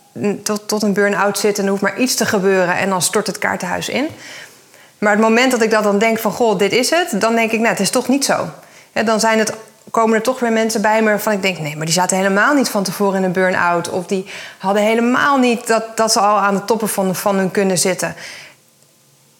tot, 0.42 0.68
tot 0.68 0.82
een 0.82 0.92
burn-out 0.92 1.38
zitten 1.38 1.58
en 1.58 1.64
er 1.64 1.70
hoeft 1.70 1.82
maar 1.82 2.00
iets 2.00 2.14
te 2.14 2.26
gebeuren 2.26 2.76
en 2.76 2.88
dan 2.88 3.02
stort 3.02 3.26
het 3.26 3.38
kaartenhuis 3.38 3.88
in. 3.88 4.08
Maar 4.98 5.12
het 5.12 5.20
moment 5.20 5.50
dat 5.50 5.62
ik 5.62 5.70
dat 5.70 5.82
dan 5.82 5.98
denk 5.98 6.18
van, 6.18 6.32
goh, 6.32 6.58
dit 6.58 6.72
is 6.72 6.90
het, 6.90 7.20
dan 7.20 7.34
denk 7.34 7.52
ik, 7.52 7.58
nou, 7.58 7.70
het 7.70 7.80
is 7.80 7.90
toch 7.90 8.08
niet 8.08 8.24
zo. 8.24 8.48
dan 9.04 9.20
zijn 9.20 9.38
het, 9.38 9.52
komen 9.90 10.16
er 10.16 10.22
toch 10.22 10.40
weer 10.40 10.52
mensen 10.52 10.82
bij 10.82 11.02
me 11.02 11.08
waarvan 11.08 11.32
ik 11.32 11.42
denk, 11.42 11.58
nee, 11.58 11.76
maar 11.76 11.84
die 11.84 11.94
zaten 11.94 12.16
helemaal 12.16 12.54
niet 12.54 12.68
van 12.68 12.82
tevoren 12.82 13.18
in 13.18 13.24
een 13.24 13.32
burn-out. 13.32 13.88
Of 13.88 14.06
die 14.06 14.26
hadden 14.58 14.82
helemaal 14.82 15.38
niet 15.38 15.66
dat, 15.66 15.96
dat 15.96 16.12
ze 16.12 16.20
al 16.20 16.38
aan 16.38 16.54
de 16.54 16.64
toppen 16.64 16.88
van, 16.88 17.14
van 17.14 17.36
hun 17.36 17.50
kunnen 17.50 17.78
zitten. 17.78 18.14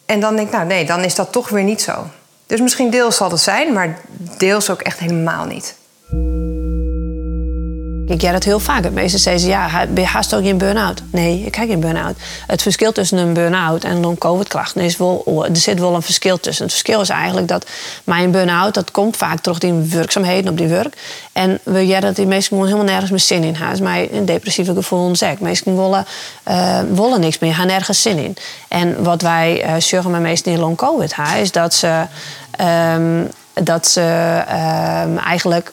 En 0.05 0.19
dan 0.19 0.35
denk 0.35 0.47
ik, 0.47 0.53
nou 0.53 0.65
nee, 0.65 0.85
dan 0.85 1.03
is 1.03 1.15
dat 1.15 1.31
toch 1.31 1.49
weer 1.49 1.63
niet 1.63 1.81
zo. 1.81 2.07
Dus 2.45 2.61
misschien 2.61 2.89
deels 2.89 3.15
zal 3.15 3.31
het 3.31 3.39
zijn, 3.39 3.73
maar 3.73 3.99
deels 4.37 4.69
ook 4.69 4.81
echt 4.81 4.99
helemaal 4.99 5.45
niet. 5.45 5.75
Ik 8.07 8.21
jij 8.21 8.31
dat 8.31 8.43
heel 8.43 8.59
vaak. 8.59 8.83
Het 8.83 8.93
meeste 8.93 9.17
zeggen 9.17 9.49
ja, 9.49 9.85
ben 9.87 10.03
je 10.03 10.09
haast 10.09 10.35
ook 10.35 10.43
in 10.43 10.57
burn-out? 10.57 11.01
Nee, 11.11 11.43
ik 11.45 11.55
heb 11.55 11.69
geen 11.69 11.79
burn-out. 11.79 12.15
Het 12.47 12.61
verschil 12.61 12.91
tussen 12.91 13.17
een 13.17 13.33
burn-out 13.33 13.83
en 13.83 13.99
long-covid-klachten 13.99 14.81
is 14.81 14.97
wel... 14.97 15.45
Er 15.49 15.55
zit 15.55 15.79
wel 15.79 15.95
een 15.95 16.01
verschil 16.01 16.39
tussen. 16.39 16.63
Het 16.63 16.73
verschil 16.73 17.01
is 17.01 17.09
eigenlijk 17.09 17.47
dat 17.47 17.65
mijn 18.03 18.31
burn-out... 18.31 18.73
dat 18.73 18.91
komt 18.91 19.17
vaak 19.17 19.39
terug 19.39 19.59
in 19.59 19.89
werkzaamheden 19.89 20.51
op 20.51 20.57
die 20.57 20.67
werk. 20.67 20.97
En 21.31 21.59
we 21.63 21.87
jij 21.87 21.99
dat 21.99 22.15
die 22.15 22.25
mensen 22.25 22.57
helemaal 22.57 22.83
nergens 22.83 23.11
meer 23.11 23.19
zin 23.19 23.43
in 23.43 23.55
hebben. 23.55 23.83
mij 23.83 24.09
een 24.11 24.25
depressieve 24.25 24.73
gevoel 24.73 25.15
zeg. 25.15 25.39
Mensen 25.39 25.75
willen, 25.75 26.05
uh, 26.47 26.79
willen 26.93 27.19
niks 27.19 27.39
meer, 27.39 27.53
gaan 27.53 27.67
nergens 27.67 28.01
zin 28.01 28.17
in. 28.17 28.35
En 28.67 29.03
wat 29.03 29.21
wij 29.21 29.65
uh, 29.65 29.73
zorgen 29.77 30.11
met 30.11 30.21
meesten 30.21 30.51
in 30.51 30.59
long-covid 30.59 31.15
is 31.41 31.51
dat 31.51 31.73
ze... 31.73 32.05
Um, 32.95 33.29
dat 33.53 33.87
ze 33.87 34.01
um, 35.05 35.17
eigenlijk 35.17 35.71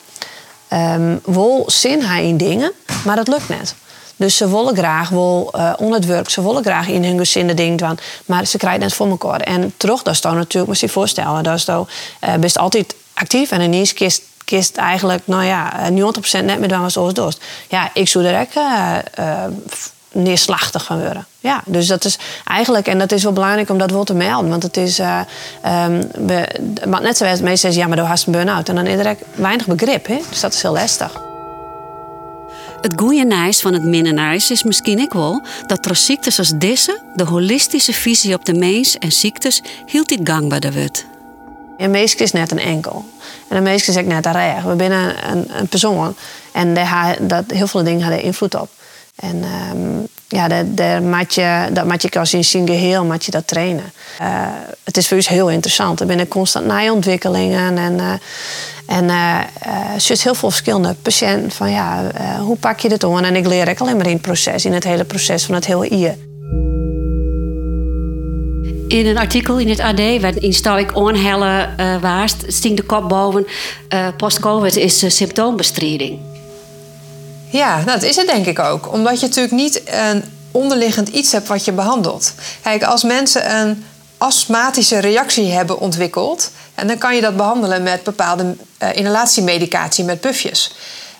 um, 0.72 1.20
wil 1.24 1.64
zin 1.66 2.02
hij 2.02 2.26
in 2.26 2.36
dingen, 2.36 2.72
maar 3.04 3.16
dat 3.16 3.28
lukt 3.28 3.48
net. 3.48 3.74
Dus 4.16 4.36
ze 4.36 4.50
willen 4.50 4.76
graag 4.76 5.08
wel 5.08 5.52
uh, 5.56 5.72
on 5.78 5.92
het 5.92 6.06
werk, 6.06 6.30
ze 6.30 6.42
willen 6.42 6.62
graag 6.62 6.88
in 6.88 7.04
hun 7.04 7.18
gezin 7.18 7.46
de 7.46 7.54
ding 7.54 7.78
doen, 7.78 7.98
maar 8.26 8.46
ze 8.46 8.58
krijgen 8.58 8.82
het 8.82 8.94
voor 8.94 9.08
elkaar. 9.08 9.40
En 9.40 9.74
terug, 9.76 10.02
dat 10.02 10.14
is 10.14 10.20
dan 10.20 10.34
natuurlijk, 10.34 10.66
moet 10.66 10.80
je 10.80 10.86
je 10.86 10.92
voorstellen, 10.92 11.42
dat 11.42 11.54
is 11.54 11.64
dan 11.64 11.88
uh, 12.24 12.34
best 12.34 12.58
altijd 12.58 12.94
actief 13.14 13.50
en 13.50 13.60
ineens 13.60 13.92
kist 13.92 14.22
kist 14.50 14.76
eigenlijk, 14.76 15.22
nou 15.24 15.44
ja, 15.44 15.90
90% 15.90 15.92
eh, 16.32 16.40
net 16.40 16.58
meer 16.58 16.68
dan 16.68 16.90
zoals 16.90 17.14
dorst. 17.14 17.44
Ja, 17.68 17.90
ik 17.94 18.08
zou 18.08 18.24
direct 18.24 18.56
uh, 18.56 18.96
uh, 19.18 19.44
neerslachtig 20.12 20.84
gaan 20.84 21.00
worden. 21.00 21.26
Ja, 21.40 21.62
dus 21.66 21.86
dat 21.86 22.04
is 22.04 22.18
eigenlijk, 22.44 22.86
en 22.86 22.98
dat 22.98 23.12
is 23.12 23.22
wel 23.22 23.32
belangrijk 23.32 23.70
om 23.70 23.78
dat 23.78 23.90
wel 23.90 24.04
te 24.04 24.14
melden. 24.14 24.50
Want 24.50 24.62
het 24.62 24.76
is, 24.76 24.98
uh, 24.98 25.20
um, 25.86 26.10
we, 26.26 26.46
net 27.00 27.16
zoals 27.16 27.40
mensen 27.40 27.58
zeggen, 27.58 27.80
ja, 27.80 27.86
maar 27.86 27.96
door 27.96 28.06
hast 28.06 28.26
een 28.26 28.32
burn-out. 28.32 28.68
En 28.68 28.74
dan 28.74 28.86
is 28.86 29.04
er 29.04 29.16
weinig 29.34 29.66
begrip, 29.66 30.06
hè? 30.06 30.18
dus 30.28 30.40
dat 30.40 30.54
is 30.54 30.62
heel 30.62 30.72
lastig. 30.72 31.28
Het 32.80 32.92
goede 32.96 33.52
van 33.52 33.72
het 33.72 33.84
minder 33.84 34.34
is 34.34 34.62
misschien 34.62 35.00
ook 35.00 35.12
wel 35.12 35.42
dat 35.66 35.84
door 35.84 35.96
ziektes 35.96 36.38
als 36.38 36.52
deze 36.56 37.00
de 37.14 37.24
holistische 37.24 37.92
visie 37.92 38.34
op 38.34 38.44
de 38.44 38.54
mens 38.54 38.98
en 38.98 39.12
ziektes 39.12 39.62
hield 39.86 40.08
dit 40.08 40.20
gangbaar 40.24 40.72
wordt. 40.72 41.04
Een 41.76 41.90
meisje 41.90 42.16
is 42.16 42.32
net 42.32 42.50
een 42.50 42.58
enkel. 42.58 43.04
En 43.48 43.56
een 43.56 43.62
meisje 43.62 43.90
is 43.90 43.96
ook 43.96 44.04
net 44.04 44.26
een. 44.26 44.32
We 44.32 44.74
zijn 44.76 44.92
een, 44.92 45.58
een, 45.58 45.68
persoon. 45.68 46.14
En 46.52 46.74
daar, 46.74 47.16
dat, 47.20 47.44
heel 47.46 47.66
veel 47.66 47.84
dingen 47.84 48.02
hadden 48.02 48.22
invloed 48.22 48.54
op. 48.54 48.68
En 49.20 49.44
um, 49.72 50.06
ja, 50.28 50.48
maat 51.00 51.34
je, 51.34 51.68
dat 51.72 51.86
maat 51.86 52.02
je 52.02 52.18
als 52.18 52.34
in 52.34 52.44
zijn 52.44 52.66
geheel 52.66 53.04
maat 53.04 53.24
je 53.24 53.30
dat 53.30 53.46
trainen. 53.46 53.92
Uh, 54.20 54.26
het 54.84 54.96
is 54.96 55.08
voor 55.08 55.16
heel 55.28 55.50
interessant. 55.50 56.00
Er 56.00 56.06
zijn 56.06 56.28
constant 56.28 56.66
najontwikkelingen 56.66 57.78
en, 57.78 57.98
uh, 57.98 58.12
en 58.86 59.04
uh, 59.04 59.38
zit 59.96 60.22
heel 60.22 60.34
veel 60.34 60.50
verschillende 60.50 60.94
patiënten 61.02 61.50
van 61.50 61.70
ja, 61.70 62.02
hoe 62.40 62.56
pak 62.56 62.80
je 62.80 62.88
dit 62.88 63.04
aan? 63.04 63.24
En 63.24 63.36
ik 63.36 63.46
leer 63.46 63.68
ook 63.68 63.80
alleen 63.80 63.96
maar 63.96 64.06
in 64.06 64.12
het 64.12 64.22
proces, 64.22 64.64
in 64.64 64.72
het 64.72 64.84
hele 64.84 65.04
proces 65.04 65.44
van 65.44 65.54
het 65.54 65.66
hele 65.66 65.88
IE. 65.88 66.28
In 68.88 69.06
een 69.06 69.18
artikel 69.18 69.58
in 69.58 69.68
het 69.68 69.80
AD 69.80 70.20
werd 70.20 70.36
in 70.36 70.52
ik 70.78 70.96
onhelle 70.96 71.68
uh, 71.80 72.00
waast, 72.00 72.44
sting 72.46 72.76
de 72.76 72.82
kop 72.82 73.08
boven. 73.08 73.46
Post-COVID 74.16 74.76
is 74.76 75.16
symptoombestrijding. 75.16 76.29
Ja, 77.50 77.74
nou, 77.74 77.86
dat 77.86 78.02
is 78.02 78.16
het 78.16 78.26
denk 78.26 78.46
ik 78.46 78.58
ook. 78.58 78.92
Omdat 78.92 79.20
je 79.20 79.26
natuurlijk 79.26 79.54
niet 79.54 79.82
een 79.84 80.24
onderliggend 80.50 81.08
iets 81.08 81.32
hebt 81.32 81.48
wat 81.48 81.64
je 81.64 81.72
behandelt. 81.72 82.32
Kijk, 82.62 82.82
als 82.82 83.02
mensen 83.02 83.56
een 83.56 83.84
astmatische 84.18 84.98
reactie 84.98 85.50
hebben 85.52 85.80
ontwikkeld, 85.80 86.50
en 86.74 86.86
dan 86.86 86.98
kan 86.98 87.14
je 87.14 87.20
dat 87.20 87.36
behandelen 87.36 87.82
met 87.82 88.02
bepaalde 88.02 88.56
uh, 88.82 88.88
inhalatiemedicatie, 88.94 90.04
met 90.04 90.20
pufjes. 90.20 90.74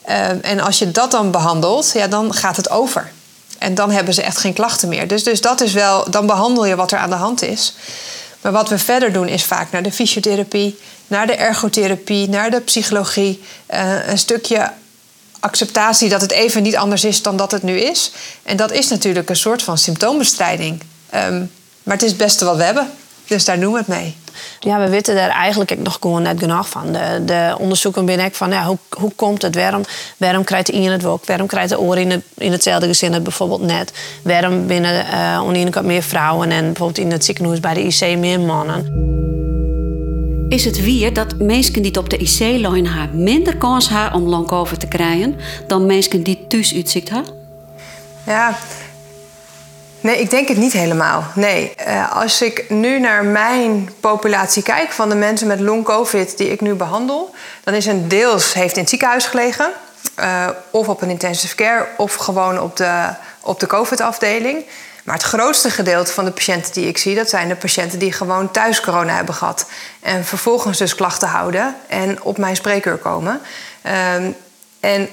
Uh, 0.09 0.29
en 0.45 0.61
als 0.61 0.79
je 0.79 0.91
dat 0.91 1.11
dan 1.11 1.31
behandelt, 1.31 1.91
ja, 1.95 2.07
dan 2.07 2.35
gaat 2.35 2.57
het 2.57 2.71
over. 2.71 3.11
En 3.59 3.75
dan 3.75 3.91
hebben 3.91 4.15
ze 4.15 4.23
echt 4.23 4.39
geen 4.39 4.53
klachten 4.53 4.89
meer. 4.89 5.09
Dus, 5.09 5.25
dus 5.25 5.41
dat 5.41 5.61
is 5.61 5.73
wel, 5.73 6.11
dan 6.11 6.27
behandel 6.27 6.67
je 6.67 6.77
wat 6.77 6.93
er 6.93 6.99
aan 6.99 7.11
de 7.11 7.17
hand 7.17 7.43
is. 7.43 7.77
Maar 8.41 8.53
wat 8.53 8.69
we 8.69 8.79
verder 8.79 9.13
doen 9.13 9.29
is 9.29 9.45
vaak 9.45 9.71
naar 9.71 9.83
de 9.83 9.93
fysiotherapie, 9.93 10.79
naar 11.07 11.27
de 11.27 11.35
ergotherapie, 11.35 12.29
naar 12.29 12.51
de 12.51 12.61
psychologie. 12.61 13.43
Uh, 13.75 14.09
een 14.09 14.19
stukje 14.19 14.71
acceptatie 15.41 16.09
dat 16.09 16.21
het 16.21 16.31
even 16.31 16.63
niet 16.63 16.77
anders 16.77 17.05
is 17.05 17.23
dan 17.23 17.37
dat 17.37 17.51
het 17.51 17.63
nu 17.63 17.81
is. 17.81 18.13
En 18.43 18.57
dat 18.57 18.73
is 18.73 18.89
natuurlijk 18.89 19.29
een 19.29 19.37
soort 19.37 19.63
van 19.63 19.79
symptoombestrijding. 19.79 20.83
Um, 21.15 21.51
maar 21.83 21.95
het 21.95 22.05
is 22.05 22.11
het 22.11 22.19
beste 22.19 22.45
wat 22.45 22.57
we 22.57 22.63
hebben. 22.63 22.91
Dus 23.27 23.45
daar 23.45 23.61
doen 23.61 23.73
we 23.73 23.79
het 23.79 23.87
mee. 23.87 24.17
Ja, 24.61 24.79
we 24.79 24.89
weten 24.89 25.15
daar 25.15 25.29
eigenlijk 25.29 25.79
nog 25.79 25.97
gewoon 26.01 26.23
net 26.23 26.39
genoeg 26.39 26.69
van. 26.69 26.93
De, 26.93 27.23
de 27.25 27.55
onderzoeken 27.59 28.05
binnen 28.05 28.33
van 28.33 28.51
ja, 28.51 28.65
hoe, 28.65 28.79
hoe 28.89 29.13
komt 29.17 29.43
het? 29.43 29.55
Waarom, 29.55 29.85
waarom 30.17 30.45
krijgt 30.45 30.67
de 30.67 30.73
in 30.73 30.91
het 30.91 31.05
ook? 31.05 31.27
Waarom 31.27 31.47
krijgt 31.47 31.69
de 31.69 31.81
oor 31.81 31.99
in, 31.99 32.11
het, 32.11 32.23
in 32.35 32.53
hetzelfde 32.53 32.87
gezin 32.87 33.13
het 33.13 33.23
bijvoorbeeld 33.23 33.63
net? 33.63 33.93
Waarom 34.23 34.67
binnen 34.67 35.07
uh, 35.07 35.43
onder 35.45 35.85
meer 35.85 36.03
vrouwen 36.03 36.51
en 36.51 36.65
bijvoorbeeld 36.65 36.99
in 36.99 37.13
het 37.13 37.25
ziekenhuis 37.25 37.61
bij 37.61 37.75
de 37.75 37.83
IC 37.83 38.19
meer 38.19 38.41
mannen? 38.41 39.09
Is 40.51 40.65
het 40.65 40.81
weer 40.81 41.13
dat 41.13 41.39
mensen 41.39 41.83
die 41.83 41.99
op 41.99 42.11
de 42.11 42.17
IC 42.17 42.39
liggen 42.39 43.11
minder 43.13 43.57
kans 43.57 43.89
hebben 43.89 44.21
om 44.21 44.29
long 44.29 44.69
te 44.79 44.89
krijgen 44.89 45.37
dan 45.67 45.87
mensen 45.87 46.23
die 46.23 46.47
thuis 46.49 46.75
uitzicht 46.75 47.11
hebben? 47.11 47.33
Ja, 48.27 48.59
nee, 50.01 50.21
ik 50.21 50.31
denk 50.31 50.49
het 50.49 50.57
niet 50.57 50.73
helemaal. 50.73 51.25
Nee, 51.35 51.73
uh, 51.87 52.17
als 52.17 52.43
ik 52.43 52.65
nu 52.69 53.01
naar 53.01 53.25
mijn 53.25 53.91
populatie 54.01 54.63
kijk 54.63 54.91
van 54.91 55.09
de 55.09 55.15
mensen 55.15 55.47
met 55.47 55.61
long 55.61 55.85
COVID 55.85 56.37
die 56.37 56.51
ik 56.51 56.61
nu 56.61 56.75
behandel, 56.75 57.35
dan 57.65 57.75
is 57.75 57.87
een 57.87 58.09
deels 58.09 58.53
heeft 58.53 58.75
in 58.75 58.81
het 58.81 58.91
ziekenhuis 58.91 59.27
gelegen. 59.27 59.71
Uh, 60.21 60.49
of 60.71 60.89
op 60.89 61.03
een 61.03 61.11
intensive 61.11 61.55
care 61.55 61.87
of 61.97 62.15
gewoon 62.15 62.61
op 62.61 62.77
de, 62.77 63.09
op 63.41 63.61
de 63.61 63.67
COVID-afdeling. 63.67 64.65
Maar 65.05 65.15
het 65.15 65.25
grootste 65.25 65.71
gedeelte 65.71 66.13
van 66.13 66.25
de 66.25 66.31
patiënten 66.31 66.73
die 66.73 66.89
ik 66.89 66.99
zie, 66.99 67.15
dat 67.15 67.29
zijn 67.29 67.49
de 67.49 67.57
patiënten 67.57 67.99
die 67.99 68.13
gewoon 68.13 68.51
thuis 68.51 68.81
corona 68.81 69.15
hebben 69.15 69.35
gehad. 69.35 69.67
En 70.01 70.25
vervolgens 70.25 70.79
dus 70.79 70.95
klachten 70.95 71.29
houden 71.29 71.77
en 71.87 72.23
op 72.23 72.39
mijn 72.39 72.57
spreekuur 72.57 72.97
komen. 72.97 73.41
Um, 74.17 74.37
en 74.81 75.09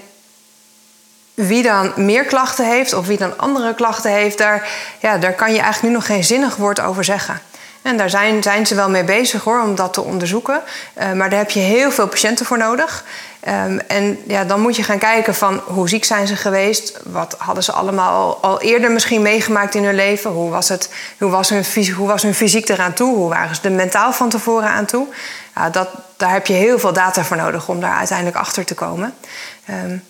wie 1.33 1.63
dan 1.63 1.93
meer 1.95 2.25
klachten 2.25 2.65
heeft 2.65 2.93
of 2.93 3.07
wie 3.07 3.17
dan 3.17 3.37
andere 3.37 3.75
klachten 3.75 4.11
heeft, 4.11 4.37
daar, 4.37 4.69
ja, 4.99 5.17
daar 5.17 5.33
kan 5.33 5.53
je 5.53 5.59
eigenlijk 5.59 5.93
nu 5.93 5.99
nog 5.99 6.05
geen 6.05 6.23
zinnig 6.23 6.55
woord 6.55 6.79
over 6.79 7.03
zeggen. 7.03 7.41
En 7.87 7.97
daar 7.97 8.09
zijn, 8.09 8.43
zijn 8.43 8.67
ze 8.67 8.75
wel 8.75 8.89
mee 8.89 9.03
bezig 9.03 9.43
hoor, 9.43 9.61
om 9.61 9.75
dat 9.75 9.93
te 9.93 10.01
onderzoeken. 10.01 10.61
Uh, 10.97 11.11
maar 11.11 11.29
daar 11.29 11.39
heb 11.39 11.49
je 11.49 11.59
heel 11.59 11.91
veel 11.91 12.07
patiënten 12.07 12.45
voor 12.45 12.57
nodig. 12.57 13.03
Um, 13.47 13.79
en 13.79 14.19
ja, 14.25 14.43
dan 14.43 14.61
moet 14.61 14.75
je 14.75 14.83
gaan 14.83 14.97
kijken 14.97 15.35
van 15.35 15.61
hoe 15.65 15.89
ziek 15.89 16.05
zijn 16.05 16.27
ze 16.27 16.35
geweest? 16.35 16.99
Wat 17.03 17.35
hadden 17.37 17.63
ze 17.63 17.71
allemaal 17.71 18.37
al, 18.41 18.61
eerder 18.61 18.91
misschien 18.91 19.21
meegemaakt 19.21 19.75
in 19.75 19.83
hun 19.83 19.95
leven? 19.95 20.31
Hoe 20.31 20.49
was, 20.49 20.69
het, 20.69 20.89
hoe, 21.19 21.29
was 21.29 21.49
hun, 21.49 21.63
hoe 21.95 22.07
was 22.07 22.21
hun 22.21 22.33
fysiek 22.33 22.69
eraan 22.69 22.93
toe? 22.93 23.15
Hoe 23.15 23.29
waren 23.29 23.55
ze 23.55 23.61
er 23.63 23.71
mentaal 23.71 24.13
van 24.13 24.29
tevoren 24.29 24.69
aan 24.69 24.85
toe? 24.85 25.07
Ja, 25.55 25.69
dat, 25.69 25.89
daar 26.17 26.31
heb 26.31 26.47
je 26.47 26.53
heel 26.53 26.79
veel 26.79 26.93
data 26.93 27.23
voor 27.23 27.37
nodig 27.37 27.69
om 27.69 27.79
daar 27.79 27.97
uiteindelijk 27.97 28.37
achter 28.37 28.65
te 28.65 28.73
komen. 28.73 29.13
Um, 29.69 30.03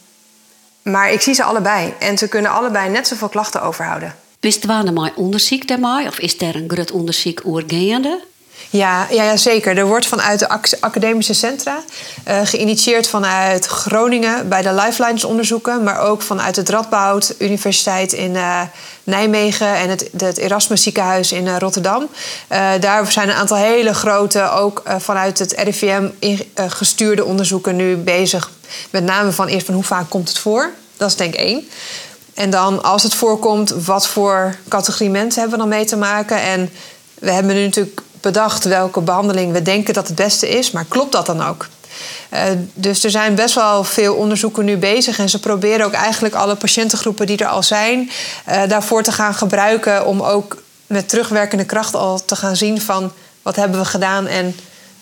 maar 0.82 1.12
ik 1.12 1.22
zie 1.22 1.34
ze 1.34 1.44
allebei. 1.44 1.94
En 2.00 2.18
ze 2.18 2.28
kunnen 2.28 2.52
allebei 2.52 2.90
net 2.90 3.08
zoveel 3.08 3.30
klachten 3.30 3.62
overhouden. 3.62 4.16
Wist 4.39 4.63
er 4.63 4.93
maar 4.93 5.12
onderzoek 5.15 5.67
daarmee? 5.67 6.08
Of 6.08 6.19
is 6.19 6.41
er 6.41 6.56
een 6.56 6.69
groot 6.71 6.91
onderzoek 6.91 7.41
oorgaande? 7.43 8.21
Ja, 8.69 9.08
ja, 9.10 9.38
zeker. 9.38 9.78
Er 9.78 9.86
wordt 9.86 10.06
vanuit 10.06 10.39
de 10.39 10.50
academische 10.80 11.34
centra, 11.34 11.84
uh, 12.28 12.39
geïnitieerd 12.43 13.08
vanuit 13.08 13.65
Groningen 13.65 14.50
bij 14.50 14.62
de 14.62 14.73
Lifelines 14.73 15.23
onderzoeken, 15.23 15.84
maar 15.84 16.00
ook 16.00 16.21
vanuit 16.21 16.56
het 16.56 16.69
Radboud 16.69 17.36
Universiteit 17.38 18.13
in 18.13 18.32
uh, 18.32 18.62
Nijmegen 19.04 19.76
en 19.76 19.89
het, 19.89 20.10
het 20.17 20.38
Erasmus 20.38 20.84
ziekenhuis 20.84 21.32
in 21.32 21.45
uh, 21.45 21.58
Rotterdam. 21.58 22.08
daar 22.80 23.12
zijn 23.12 23.30
een 23.30 23.36
aantal 23.36 23.58
hele 23.58 23.93
grote, 23.93 24.50
ook 24.52 24.84
vanuit 24.97 25.39
het 25.39 25.52
RIVM 25.52 26.08
gestuurde 26.56 27.26
onderzoeken 27.26 27.76
nu 27.76 27.95
bezig. 27.95 28.52
Met 28.89 29.04
name 29.04 29.32
van 29.32 29.47
eerst 29.47 29.65
van 29.65 29.76
hoe 29.76 29.84
vaak 29.84 30.10
komt 30.10 30.28
het 30.28 30.38
voor? 30.38 30.71
Dat 30.97 31.10
is 31.10 31.15
denk 31.15 31.34
ik 31.34 31.39
één. 31.39 31.67
En 32.38 32.50
dan 32.50 32.84
als 32.84 33.04
het 33.04 33.13
voorkomt, 33.13 33.69
wat 33.69 34.08
voor 34.08 34.56
categorie 34.67 35.10
mensen 35.10 35.41
hebben 35.41 35.60
we 35.60 35.65
dan 35.65 35.78
mee 35.78 35.86
te 35.86 35.97
maken? 35.97 36.41
En 36.41 36.69
we 37.13 37.32
hebben 37.32 37.56
nu 37.56 37.63
natuurlijk 37.63 38.02
bedacht 38.21 38.63
welke 38.63 39.02
behandeling 39.02 39.52
we 39.52 39.62
denken 39.62 39.93
dat 39.93 40.08
het 40.08 40.15
beste 40.15 40.50
is, 40.50 40.71
maar 40.71 40.86
klopt 40.86 41.12
dat 41.12 41.26
dan 41.26 41.47
ook? 41.47 41.67
Uh, 42.34 42.41
dus 42.73 43.04
er 43.04 43.10
zijn 43.10 43.36
best 43.36 43.56
wel 43.56 43.84
veel 43.84 44.15
onderzoeken 44.15 44.65
nu 44.65 44.78
bezig 44.78 45.19
en 45.19 45.30
ze 45.30 45.39
proberen 45.39 45.86
ook 45.86 45.93
eigenlijk 45.93 46.36
alle 46.36 46.56
patiëntengroepen 46.56 47.26
die 47.26 47.38
er 47.38 47.47
al 47.47 47.63
zijn, 47.63 48.12
uh, 48.50 48.62
daarvoor 48.67 49.04
te 49.04 49.12
gaan 49.12 49.34
gebruiken 49.34 50.06
om 50.06 50.21
ook 50.21 50.62
met 50.88 51.10
terugwerkende 51.10 51.65
kracht 51.65 51.95
al 51.95 52.26
te 52.26 52.36
gaan 52.36 52.56
zien 52.56 52.82
van 52.82 53.12
Wat 53.41 53.56
hebben 53.56 53.80
we 53.80 53.86
gedaan 53.86 54.28
en 54.28 54.56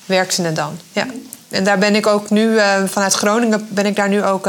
werkte 0.05 0.41
het 0.41 0.55
dan? 0.55 0.79
Ja. 0.91 1.05
En 1.49 1.63
daar 1.63 1.77
ben 1.77 1.95
ik 1.95 2.07
ook 2.07 2.29
nu, 2.29 2.49
uh, 2.49 2.73
vanuit 2.85 3.13
Groningen, 3.13 3.67
ben 3.69 3.85
ik 3.85 3.95
daar 3.95 4.09
nu 4.09 4.23
ook 4.23 4.47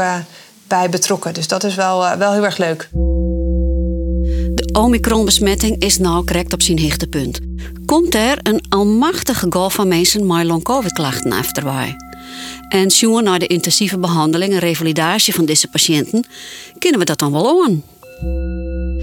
bij 0.67 0.89
betrokken. 0.89 1.33
Dus 1.33 1.47
dat 1.47 1.63
is 1.63 1.75
wel, 1.75 2.03
uh, 2.03 2.13
wel 2.13 2.33
heel 2.33 2.45
erg 2.45 2.57
leuk. 2.57 2.89
De 4.53 4.69
Omicron-besmetting 4.71 5.81
is 5.81 5.97
nou 5.97 6.25
correct 6.25 6.53
op 6.53 6.61
zijn 6.61 6.79
hichtepunt. 6.79 7.39
Komt 7.85 8.15
er 8.15 8.39
een 8.43 8.61
almachtige 8.69 9.45
golf 9.49 9.73
van 9.73 9.87
mensen 9.87 10.27
met 10.27 10.45
long-covid-klachten 10.45 11.31
afterwaai? 11.31 11.95
En 12.69 12.91
zien 12.91 13.23
naar 13.23 13.39
de 13.39 13.47
intensieve 13.47 13.97
behandeling 13.97 14.53
en 14.53 14.59
revalidatie 14.59 15.33
van 15.33 15.45
deze 15.45 15.67
patiënten, 15.67 16.25
kunnen 16.79 16.99
we 16.99 17.05
dat 17.05 17.19
dan 17.19 17.31
wel 17.31 17.63
aan? 17.63 17.83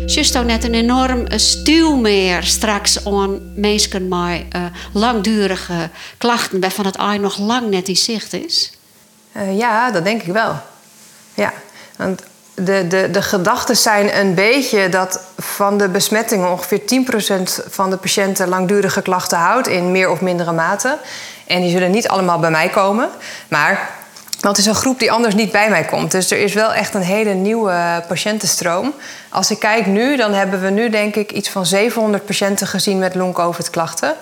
Just 0.07 0.39
ook 0.39 0.45
net 0.45 0.65
een 0.65 0.75
enorm 0.75 1.25
stuw 1.29 1.97
meer 1.97 2.43
straks 2.43 3.05
aan 3.05 3.41
mensen 3.55 4.09
met 4.09 4.43
uh, 4.57 4.65
langdurige 4.93 5.91
klachten, 6.19 6.61
waarvan 6.61 6.87
het 6.87 6.97
ai 6.97 7.19
nog 7.19 7.39
lang 7.39 7.71
net 7.71 7.89
in 7.89 7.97
zicht 7.97 8.33
is? 8.33 8.73
Uh, 9.37 9.59
ja, 9.59 9.91
dat 9.91 10.05
denk 10.05 10.23
ik 10.23 10.33
wel. 10.33 10.57
Ja, 11.35 11.53
want 11.97 12.23
de, 12.55 12.87
de, 12.87 13.11
de 13.11 13.23
gedachten 13.23 13.77
zijn 13.77 14.19
een 14.19 14.35
beetje 14.35 14.89
dat 14.89 15.21
van 15.39 15.79
de 15.79 15.89
besmettingen 15.89 16.51
ongeveer 16.51 16.81
10% 16.81 17.67
van 17.69 17.91
de 17.91 17.97
patiënten 17.97 18.49
langdurige 18.49 19.03
klachten 19.03 19.39
houdt 19.39 19.69
in 19.69 19.91
meer 19.91 20.11
of 20.11 20.21
mindere 20.21 20.53
mate. 20.53 20.99
En 21.47 21.61
die 21.61 21.71
zullen 21.71 21.91
niet 21.91 22.09
allemaal 22.09 22.39
bij 22.39 22.51
mij 22.51 22.69
komen. 22.69 23.09
Maar 23.49 23.91
dat 24.41 24.59
is 24.59 24.67
een 24.67 24.75
groep 24.75 24.99
die 24.99 25.13
anders 25.13 25.35
niet 25.35 25.53
bij 25.53 25.71
mij 25.71 25.85
komt. 25.85 26.11
Dus 26.11 26.31
er 26.31 26.39
is 26.39 26.55
wel 26.55 26.73
echt 26.73 26.95
een 26.95 27.03
hele 27.03 27.33
nieuwe 27.33 28.05
patiëntenstroom. 28.09 28.95
Als 29.29 29.51
ik 29.51 29.59
kijk 29.59 29.87
nu, 29.87 30.17
dan 30.17 30.33
hebben 30.33 30.61
we 30.61 30.71
nu 30.71 30.91
denk 30.91 31.15
ik 31.15 31.33
iets 31.33 31.49
van 31.49 31.67
700 31.67 32.27
patiënten 32.27 32.67
gezien 32.67 32.99
met 32.99 33.15
long-covid 33.15 33.71
klachten. 33.71 34.15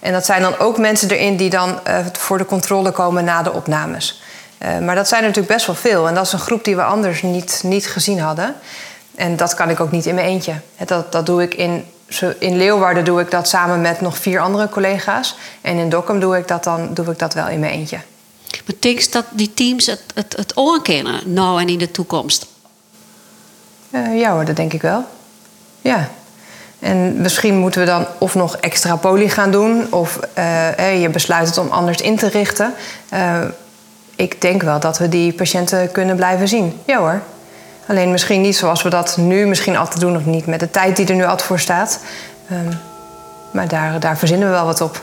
En 0.00 0.12
dat 0.12 0.24
zijn 0.24 0.42
dan 0.42 0.58
ook 0.58 0.78
mensen 0.78 1.10
erin 1.10 1.36
die 1.36 1.50
dan 1.50 1.80
uh, 1.88 1.98
voor 2.12 2.38
de 2.38 2.44
controle 2.44 2.90
komen 2.90 3.24
na 3.24 3.42
de 3.42 3.52
opnames. 3.52 4.22
Uh, 4.62 4.78
maar 4.78 4.94
dat 4.94 5.08
zijn 5.08 5.20
er 5.20 5.26
natuurlijk 5.26 5.54
best 5.54 5.66
wel 5.66 5.76
veel. 5.76 6.08
En 6.08 6.14
dat 6.14 6.26
is 6.26 6.32
een 6.32 6.38
groep 6.38 6.64
die 6.64 6.76
we 6.76 6.82
anders 6.82 7.22
niet, 7.22 7.60
niet 7.64 7.86
gezien 7.86 8.20
hadden. 8.20 8.54
En 9.14 9.36
dat 9.36 9.54
kan 9.54 9.70
ik 9.70 9.80
ook 9.80 9.90
niet 9.90 10.06
in 10.06 10.14
mijn 10.14 10.26
eentje. 10.26 10.54
Dat, 10.86 11.12
dat 11.12 11.26
doe 11.26 11.42
ik 11.42 11.54
in, 11.54 11.84
in 12.38 12.56
Leeuwarden 12.56 13.04
doe 13.04 13.20
ik 13.20 13.30
dat 13.30 13.48
samen 13.48 13.80
met 13.80 14.00
nog 14.00 14.18
vier 14.18 14.40
andere 14.40 14.68
collega's. 14.68 15.36
En 15.60 15.76
in 15.76 15.88
Dokkum 15.88 16.20
doe 16.20 16.36
ik 16.36 16.48
dat 16.48 16.64
dan 16.64 16.94
doe 16.94 17.06
ik 17.10 17.18
dat 17.18 17.34
wel 17.34 17.48
in 17.48 17.60
mijn 17.60 17.72
eentje. 17.72 17.98
Je 18.46 19.08
dat 19.10 19.24
die 19.30 19.54
teams 19.54 19.86
het, 19.86 20.02
het, 20.14 20.36
het 20.36 20.56
aankennen, 20.56 21.32
nou 21.32 21.60
en 21.60 21.68
in 21.68 21.78
de 21.78 21.90
toekomst? 21.90 22.46
Uh, 23.90 24.20
ja 24.20 24.32
hoor, 24.32 24.44
dat 24.44 24.56
denk 24.56 24.72
ik 24.72 24.82
wel. 24.82 25.04
Ja. 25.80 26.10
En 26.78 27.20
misschien 27.20 27.56
moeten 27.56 27.80
we 27.80 27.86
dan 27.86 28.06
of 28.18 28.34
nog 28.34 28.56
extra 28.56 28.96
poli 28.96 29.28
gaan 29.28 29.50
doen... 29.50 29.86
of 29.92 30.18
uh, 30.38 31.00
je 31.00 31.08
besluit 31.08 31.48
het 31.48 31.58
om 31.58 31.68
anders 31.68 32.00
in 32.00 32.16
te 32.16 32.28
richten. 32.28 32.74
Uh, 33.12 33.38
ik 34.20 34.40
denk 34.40 34.62
wel 34.62 34.80
dat 34.80 34.98
we 34.98 35.08
die 35.08 35.32
patiënten 35.32 35.92
kunnen 35.92 36.16
blijven 36.16 36.48
zien. 36.48 36.80
Ja 36.84 36.98
hoor. 36.98 37.20
Alleen 37.86 38.10
misschien 38.10 38.40
niet 38.40 38.56
zoals 38.56 38.82
we 38.82 38.90
dat 38.90 39.16
nu 39.16 39.46
misschien 39.46 39.76
altijd 39.76 40.00
doen... 40.00 40.16
of 40.16 40.24
niet 40.24 40.46
met 40.46 40.60
de 40.60 40.70
tijd 40.70 40.96
die 40.96 41.06
er 41.06 41.14
nu 41.14 41.24
altijd 41.24 41.42
voor 41.42 41.58
staat. 41.58 42.00
Um, 42.52 42.68
maar 43.50 43.68
daar, 43.68 44.00
daar 44.00 44.18
verzinnen 44.18 44.48
we 44.48 44.54
wel 44.54 44.64
wat 44.64 44.80
op. 44.80 45.02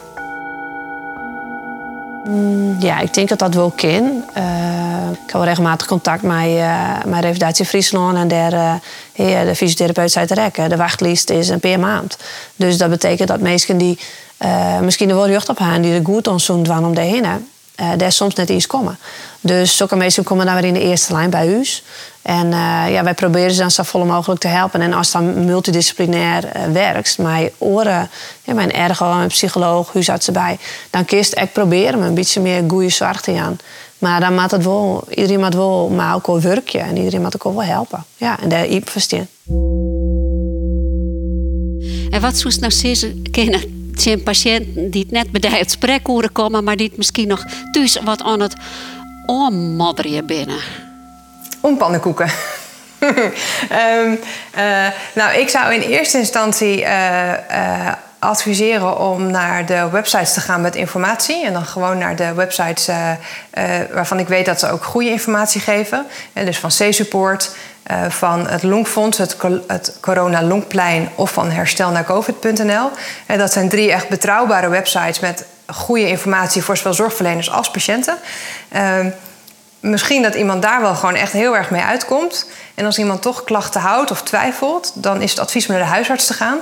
Mm, 2.26 2.76
ja, 2.80 3.00
ik 3.00 3.14
denk 3.14 3.30
dat 3.30 3.40
dat 3.40 3.54
wel 3.54 3.74
kan. 3.76 4.24
Uh, 4.38 5.12
ik 5.12 5.20
heb 5.26 5.32
wel 5.32 5.44
regelmatig 5.44 5.88
contact 5.88 6.22
met, 6.22 6.48
uh, 6.48 7.04
met 7.06 7.20
Revalidatie 7.20 7.66
Friesland 7.66 8.18
en 8.18 8.28
der, 8.28 8.54
uh, 8.54 8.74
de 9.16 9.56
fysiotherapeut 9.56 10.12
zei 10.12 10.26
te 10.26 10.34
rekken. 10.34 10.70
De 10.70 10.78
wachtlijst 10.78 11.30
is 11.30 11.50
een 11.50 11.60
per 11.60 11.80
maand. 11.80 12.18
Dus 12.56 12.78
dat 12.78 12.90
betekent 12.90 13.28
dat 13.28 13.40
mensen 13.40 13.78
die 13.78 14.00
misschien 14.82 15.10
er 15.10 15.16
wel 15.16 15.40
op 15.48 15.58
hebben, 15.58 15.82
die 15.82 15.94
er 15.94 16.06
goed 16.06 16.28
ons 16.28 16.46
doen 16.46 16.86
om 16.86 16.96
daarheen, 16.96 17.26
uh, 17.82 17.90
daar 17.98 18.12
soms 18.12 18.36
net 18.36 18.50
eens 18.50 18.68
komen. 18.68 18.98
Dus 19.42 19.78
zulke 19.78 19.96
mensen 19.96 20.24
komen 20.24 20.46
dan 20.46 20.56
weer 20.56 20.66
in 20.66 20.74
de 20.74 20.82
eerste 20.82 21.14
lijn 21.14 21.30
bij 21.30 21.48
u. 21.48 21.66
En 22.22 22.46
uh, 22.46 22.84
ja, 22.90 23.04
wij 23.04 23.14
proberen 23.14 23.52
ze 23.52 23.60
dan 23.60 23.72
zo 23.72 23.84
vol 23.84 24.06
mogelijk 24.06 24.42
te 24.42 24.48
helpen. 24.48 24.82
En 24.82 24.94
als 24.94 25.12
dan 25.12 25.46
multidisciplinair 25.46 26.44
uh, 26.44 26.74
werkt, 26.74 27.18
mijn 27.18 27.50
oren, 27.58 28.10
ja, 28.44 28.54
mijn 28.54 28.74
ergo, 28.74 29.14
mijn 29.14 29.28
psycholoog, 29.28 29.94
huisarts 29.94 30.28
erbij, 30.28 30.58
dan 30.90 31.06
kist 31.06 31.38
ik 31.38 31.52
proberen 31.54 32.02
een 32.02 32.14
beetje 32.14 32.42
meer 32.42 32.64
goede 32.68 32.90
zorg 32.90 33.22
te 33.22 33.40
aan. 33.40 33.58
Maar 33.98 34.20
dan 34.20 34.34
moet 34.34 34.52
het 34.52 34.64
wel, 34.64 35.04
iedereen 35.10 35.40
moet 35.40 35.54
wel 35.54 35.90
maar 35.90 36.16
ook 36.16 36.28
wel 36.28 36.42
werkje 36.42 36.80
en 36.80 36.98
iedereen 36.98 37.22
moet 37.22 37.36
ook 37.36 37.54
wel 37.54 37.64
helpen. 37.64 38.06
Ja, 38.16 38.40
en 38.40 38.50
daar 38.50 38.68
iep 38.68 38.90
verstaan. 38.90 39.28
En 42.10 42.22
wat 42.22 42.38
zou 42.38 42.54
nou 42.60 42.72
zijn 44.02 44.24
patiënten 44.24 44.92
die 44.92 45.02
het 45.02 45.12
net 45.12 45.32
bij 45.32 45.40
de 45.40 45.50
gesprek 45.50 46.08
horen 46.08 46.32
komen, 46.32 46.64
maar 46.64 46.76
die 46.76 46.88
het 46.88 46.98
misschien 46.98 47.28
nog 47.28 47.44
thuis 47.72 48.00
wat 48.04 48.22
aan 48.22 48.40
het 48.40 48.56
ommodderen 49.26 50.26
binnen? 50.26 50.60
Om 51.60 51.78
pannenkoeken. 51.78 52.30
um, 53.00 53.12
uh, 54.58 54.88
nou, 55.14 55.38
ik 55.38 55.50
zou 55.50 55.74
in 55.74 55.82
eerste 55.82 56.18
instantie 56.18 56.82
uh, 56.82 57.32
uh, 57.52 57.92
adviseren 58.20 59.00
om 59.00 59.32
naar 59.32 59.66
de 59.66 59.90
websites 59.92 60.34
te 60.34 60.42
gaan 60.42 60.62
met 60.62 60.76
informatie. 60.76 61.46
En 61.46 61.54
dan 61.54 61.66
gewoon 61.66 61.98
naar 61.98 62.16
de 62.16 62.34
websites 62.34 62.90
waarvan 63.92 64.20
ik 64.20 64.28
weet 64.28 64.46
dat 64.46 64.60
ze 64.60 64.72
ook 64.72 64.84
goede 64.84 65.10
informatie 65.10 65.62
geven. 65.62 66.06
dus 66.34 66.60
van 66.60 66.70
C-Support, 66.70 67.56
uh, 67.92 68.10
van 68.10 68.48
het 68.48 68.64
Longfonds, 68.64 69.18
het, 69.18 69.38
Corona 70.02 70.44
Longplein 70.44 71.10
of 71.16 71.32
van 71.32 71.52
herstel 71.52 71.90
naar 71.90 72.04
covid.nl. 72.04 72.90
En 73.26 73.38
dat 73.38 73.52
zijn 73.52 73.70
drie 73.70 73.92
echt 73.92 74.10
betrouwbare 74.10 74.70
websites 74.70 75.20
met 75.20 75.46
goede 75.68 76.08
informatie 76.08 76.64
voor 76.64 76.78
zowel 76.78 76.94
zorgverleners 76.94 77.52
als 77.52 77.72
patiënten. 77.72 78.18
Uh, 78.76 79.06
misschien 79.80 80.22
dat 80.22 80.36
iemand 80.36 80.62
daar 80.62 80.82
wel 80.82 80.96
gewoon 80.96 81.16
echt 81.16 81.32
heel 81.32 81.56
erg 81.56 81.70
mee 81.70 81.82
uitkomt. 81.82 82.50
En 82.76 82.86
als 82.86 82.98
iemand 82.98 83.22
toch 83.22 83.44
klachten 83.44 83.82
houdt 83.82 84.12
of 84.12 84.22
twijfelt, 84.22 84.92
dan 84.96 85.22
is 85.22 85.32
het 85.32 85.40
advies 85.40 85.68
om 85.68 85.74
naar 85.74 85.84
de 85.84 85.90
huisarts 85.90 86.26
te 86.26 86.34
gaan. 86.34 86.58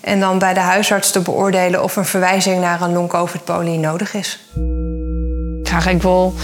En 0.00 0.20
dan 0.20 0.38
bij 0.38 0.54
de 0.54 0.60
huisarts 0.60 1.10
te 1.10 1.20
beoordelen 1.20 1.82
of 1.82 1.96
een 1.96 2.04
verwijzing 2.04 2.60
naar 2.60 2.80
een 2.80 2.92
long-covid-poli 2.92 3.76
nodig 3.76 4.14
is 4.14 4.38
ik 5.86 6.02
wel 6.02 6.34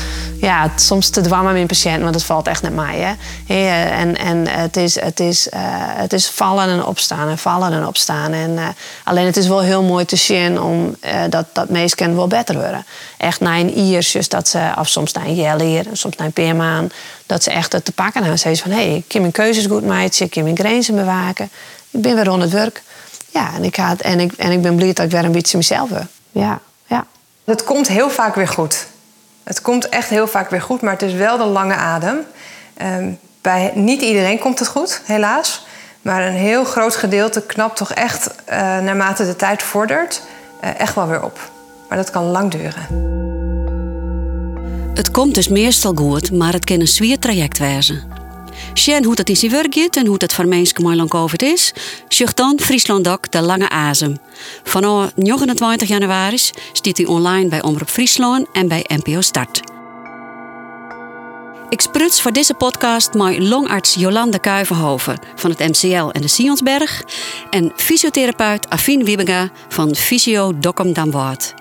ja, 0.41 0.71
soms 0.77 1.09
te 1.09 1.21
dwammen 1.21 1.53
met 1.53 1.61
een 1.61 1.67
patiënt, 1.67 2.03
want 2.03 2.15
het 2.15 2.25
valt 2.25 2.47
echt 2.47 2.63
net 2.63 2.75
mij. 2.75 2.99
Hè? 2.99 3.15
En, 3.91 4.17
en 4.17 4.49
het, 4.49 4.77
is, 4.77 5.01
het, 5.01 5.21
is, 5.21 5.47
uh, 5.47 5.61
het 5.77 6.13
is 6.13 6.29
vallen 6.29 6.69
en 6.69 6.85
opstaan 6.85 7.29
en 7.29 7.39
vallen 7.39 7.73
en 7.73 7.87
opstaan. 7.87 8.33
En, 8.33 8.51
uh, 8.51 8.69
alleen 9.05 9.27
het 9.27 9.37
is 9.37 9.49
wel 9.49 9.61
heel 9.61 9.83
mooi 9.83 10.05
te 10.05 10.17
zien 10.17 10.61
om 10.61 10.97
uh, 11.05 11.11
dat, 11.31 11.47
dat 11.53 11.69
mensen 11.69 12.17
wel 12.17 12.27
beter 12.27 12.55
worden. 12.55 12.87
Echt 13.17 13.41
na 13.41 13.59
een 13.59 13.79
iersjes 13.79 14.29
dat 14.29 14.49
ze, 14.49 14.73
of 14.79 14.89
soms 14.89 15.13
na 15.13 15.25
een 15.25 15.35
jellier, 15.35 15.85
soms 15.93 16.17
na 16.17 16.25
een 16.25 16.33
paar 16.33 16.57
maanden, 16.57 16.93
dat 17.27 17.43
ze 17.43 17.51
echt 17.51 17.73
het 17.73 17.85
te 17.85 17.93
pakken 17.93 18.21
hebben. 18.21 18.39
Ze 18.39 18.57
van, 18.57 18.71
hé, 18.71 18.77
hey, 18.77 18.97
ik 18.97 19.05
kan 19.09 19.21
mijn 19.21 19.33
keuzes 19.33 19.67
goed 19.67 19.87
maken, 19.87 20.25
ik 20.25 20.31
kan 20.31 20.43
mijn 20.43 20.57
grenzen 20.57 20.95
bewaken. 20.95 21.51
Ik 21.91 22.03
ben 22.03 22.15
weer 22.15 22.31
onder 22.31 22.49
het 22.49 22.57
werk. 22.57 22.83
Ja, 23.31 23.55
en 23.55 23.65
ik, 23.65 23.77
ga, 23.77 23.95
en, 23.99 24.21
ik, 24.21 24.33
en 24.33 24.51
ik 24.51 24.63
ben 24.63 24.77
blij 24.77 24.93
dat 24.93 25.05
ik 25.05 25.11
weer 25.11 25.25
een 25.25 25.33
beetje 25.33 25.57
mezelf 25.57 25.89
ben. 25.89 26.09
Ja, 26.31 26.61
ja. 26.87 27.07
Het 27.45 27.65
komt 27.65 27.89
heel 27.89 28.11
vaak 28.11 28.35
weer 28.35 28.49
goed. 28.49 28.87
Het 29.45 29.61
komt 29.61 29.89
echt 29.89 30.09
heel 30.09 30.27
vaak 30.27 30.51
weer 30.51 30.63
goed, 30.63 30.81
maar 30.81 30.93
het 30.93 31.03
is 31.03 31.13
wel 31.13 31.37
de 31.37 31.45
lange 31.45 31.75
adem. 31.75 32.19
Uh, 32.83 33.07
bij 33.41 33.73
niet 33.75 34.03
iedereen 34.03 34.39
komt 34.39 34.59
het 34.59 34.69
goed, 34.69 35.01
helaas. 35.05 35.67
Maar 36.03 36.27
een 36.27 36.33
heel 36.33 36.65
groot 36.65 36.97
gedeelte 36.97 37.43
knapt 37.43 37.77
toch 37.77 37.93
echt, 37.93 38.31
uh, 38.49 38.55
naarmate 38.57 39.27
de 39.27 39.37
tijd 39.37 39.63
vordert, 39.63 40.23
uh, 40.65 40.81
echt 40.81 40.95
wel 40.95 41.09
weer 41.09 41.23
op. 41.25 41.51
Maar 41.89 41.99
dat 41.99 42.11
kan 42.11 42.25
lang 42.25 42.51
duren. 42.51 43.13
Het 44.95 45.11
komt 45.11 45.35
dus 45.35 45.49
meestal 45.49 45.95
goed, 45.95 46.33
maar 46.33 46.53
het 46.53 46.65
kan 46.65 46.81
een 46.81 46.89
zwier 46.89 47.19
traject 47.19 47.59
wezen. 47.59 48.24
Sjen 48.75 49.05
hoe 49.05 49.15
dat 49.15 49.29
in 49.29 49.37
zijn 49.37 49.51
werk 49.51 49.75
gaat 49.75 49.97
en 49.97 50.07
hoe 50.07 50.19
dat 50.19 50.33
voor 50.33 50.47
mensen 50.47 51.09
COVID 51.09 51.43
is, 51.43 51.73
zocht 52.09 52.37
dan 52.37 52.61
Friesland 52.61 53.05
Doc 53.05 53.19
de 53.31 53.41
Lange 53.41 53.69
Azem. 53.69 54.17
Vanaf 54.63 55.11
29 55.17 55.89
januari 55.89 56.39
staat 56.73 56.97
hij 56.97 57.07
online 57.07 57.49
bij 57.49 57.63
Omroep 57.63 57.91
Friesland 57.91 58.47
en 58.53 58.69
bij 58.69 58.85
NPO 58.89 59.21
Start. 59.21 59.61
Ik 61.69 61.81
spruts 61.81 62.23
voor 62.23 62.33
deze 62.33 62.55
podcast 62.55 63.15
met 63.15 63.39
longarts 63.39 63.95
Jolande 63.95 64.39
Kuivenhoven 64.39 65.19
van 65.35 65.51
het 65.51 65.59
MCL 65.59 66.09
en 66.09 66.21
de 66.21 66.29
Sionsberg 66.29 67.03
en 67.51 67.73
fysiotherapeut 67.77 68.69
Afien 68.71 69.05
Wiebega 69.05 69.51
van 69.69 69.95
Fysio 69.95 70.59
Dokkum 70.59 70.93
Damwaard. 70.93 71.55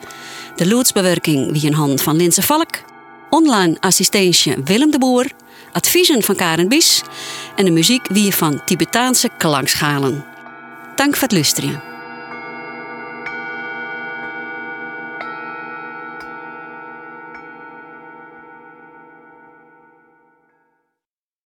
De 0.55 0.67
loodsbewerking 0.67 1.51
wie 1.51 1.67
een 1.67 1.73
hand 1.73 2.01
van 2.01 2.15
Linse 2.15 2.41
Valk, 2.41 2.81
online 3.29 3.77
assistentie 3.79 4.55
Willem 4.63 4.91
de 4.91 4.97
Boer 4.97 5.25
adviezen 5.73 6.23
van 6.23 6.35
Karen 6.35 6.67
Bies 6.67 7.01
en 7.55 7.65
de 7.65 7.71
muziek 7.71 8.07
wie 8.07 8.35
van 8.35 8.63
Tibetaanse 8.65 9.29
klankschalen. 9.37 10.25
Dank 10.95 11.13
voor 11.13 11.23
het 11.23 11.31
luisteren. 11.31 11.92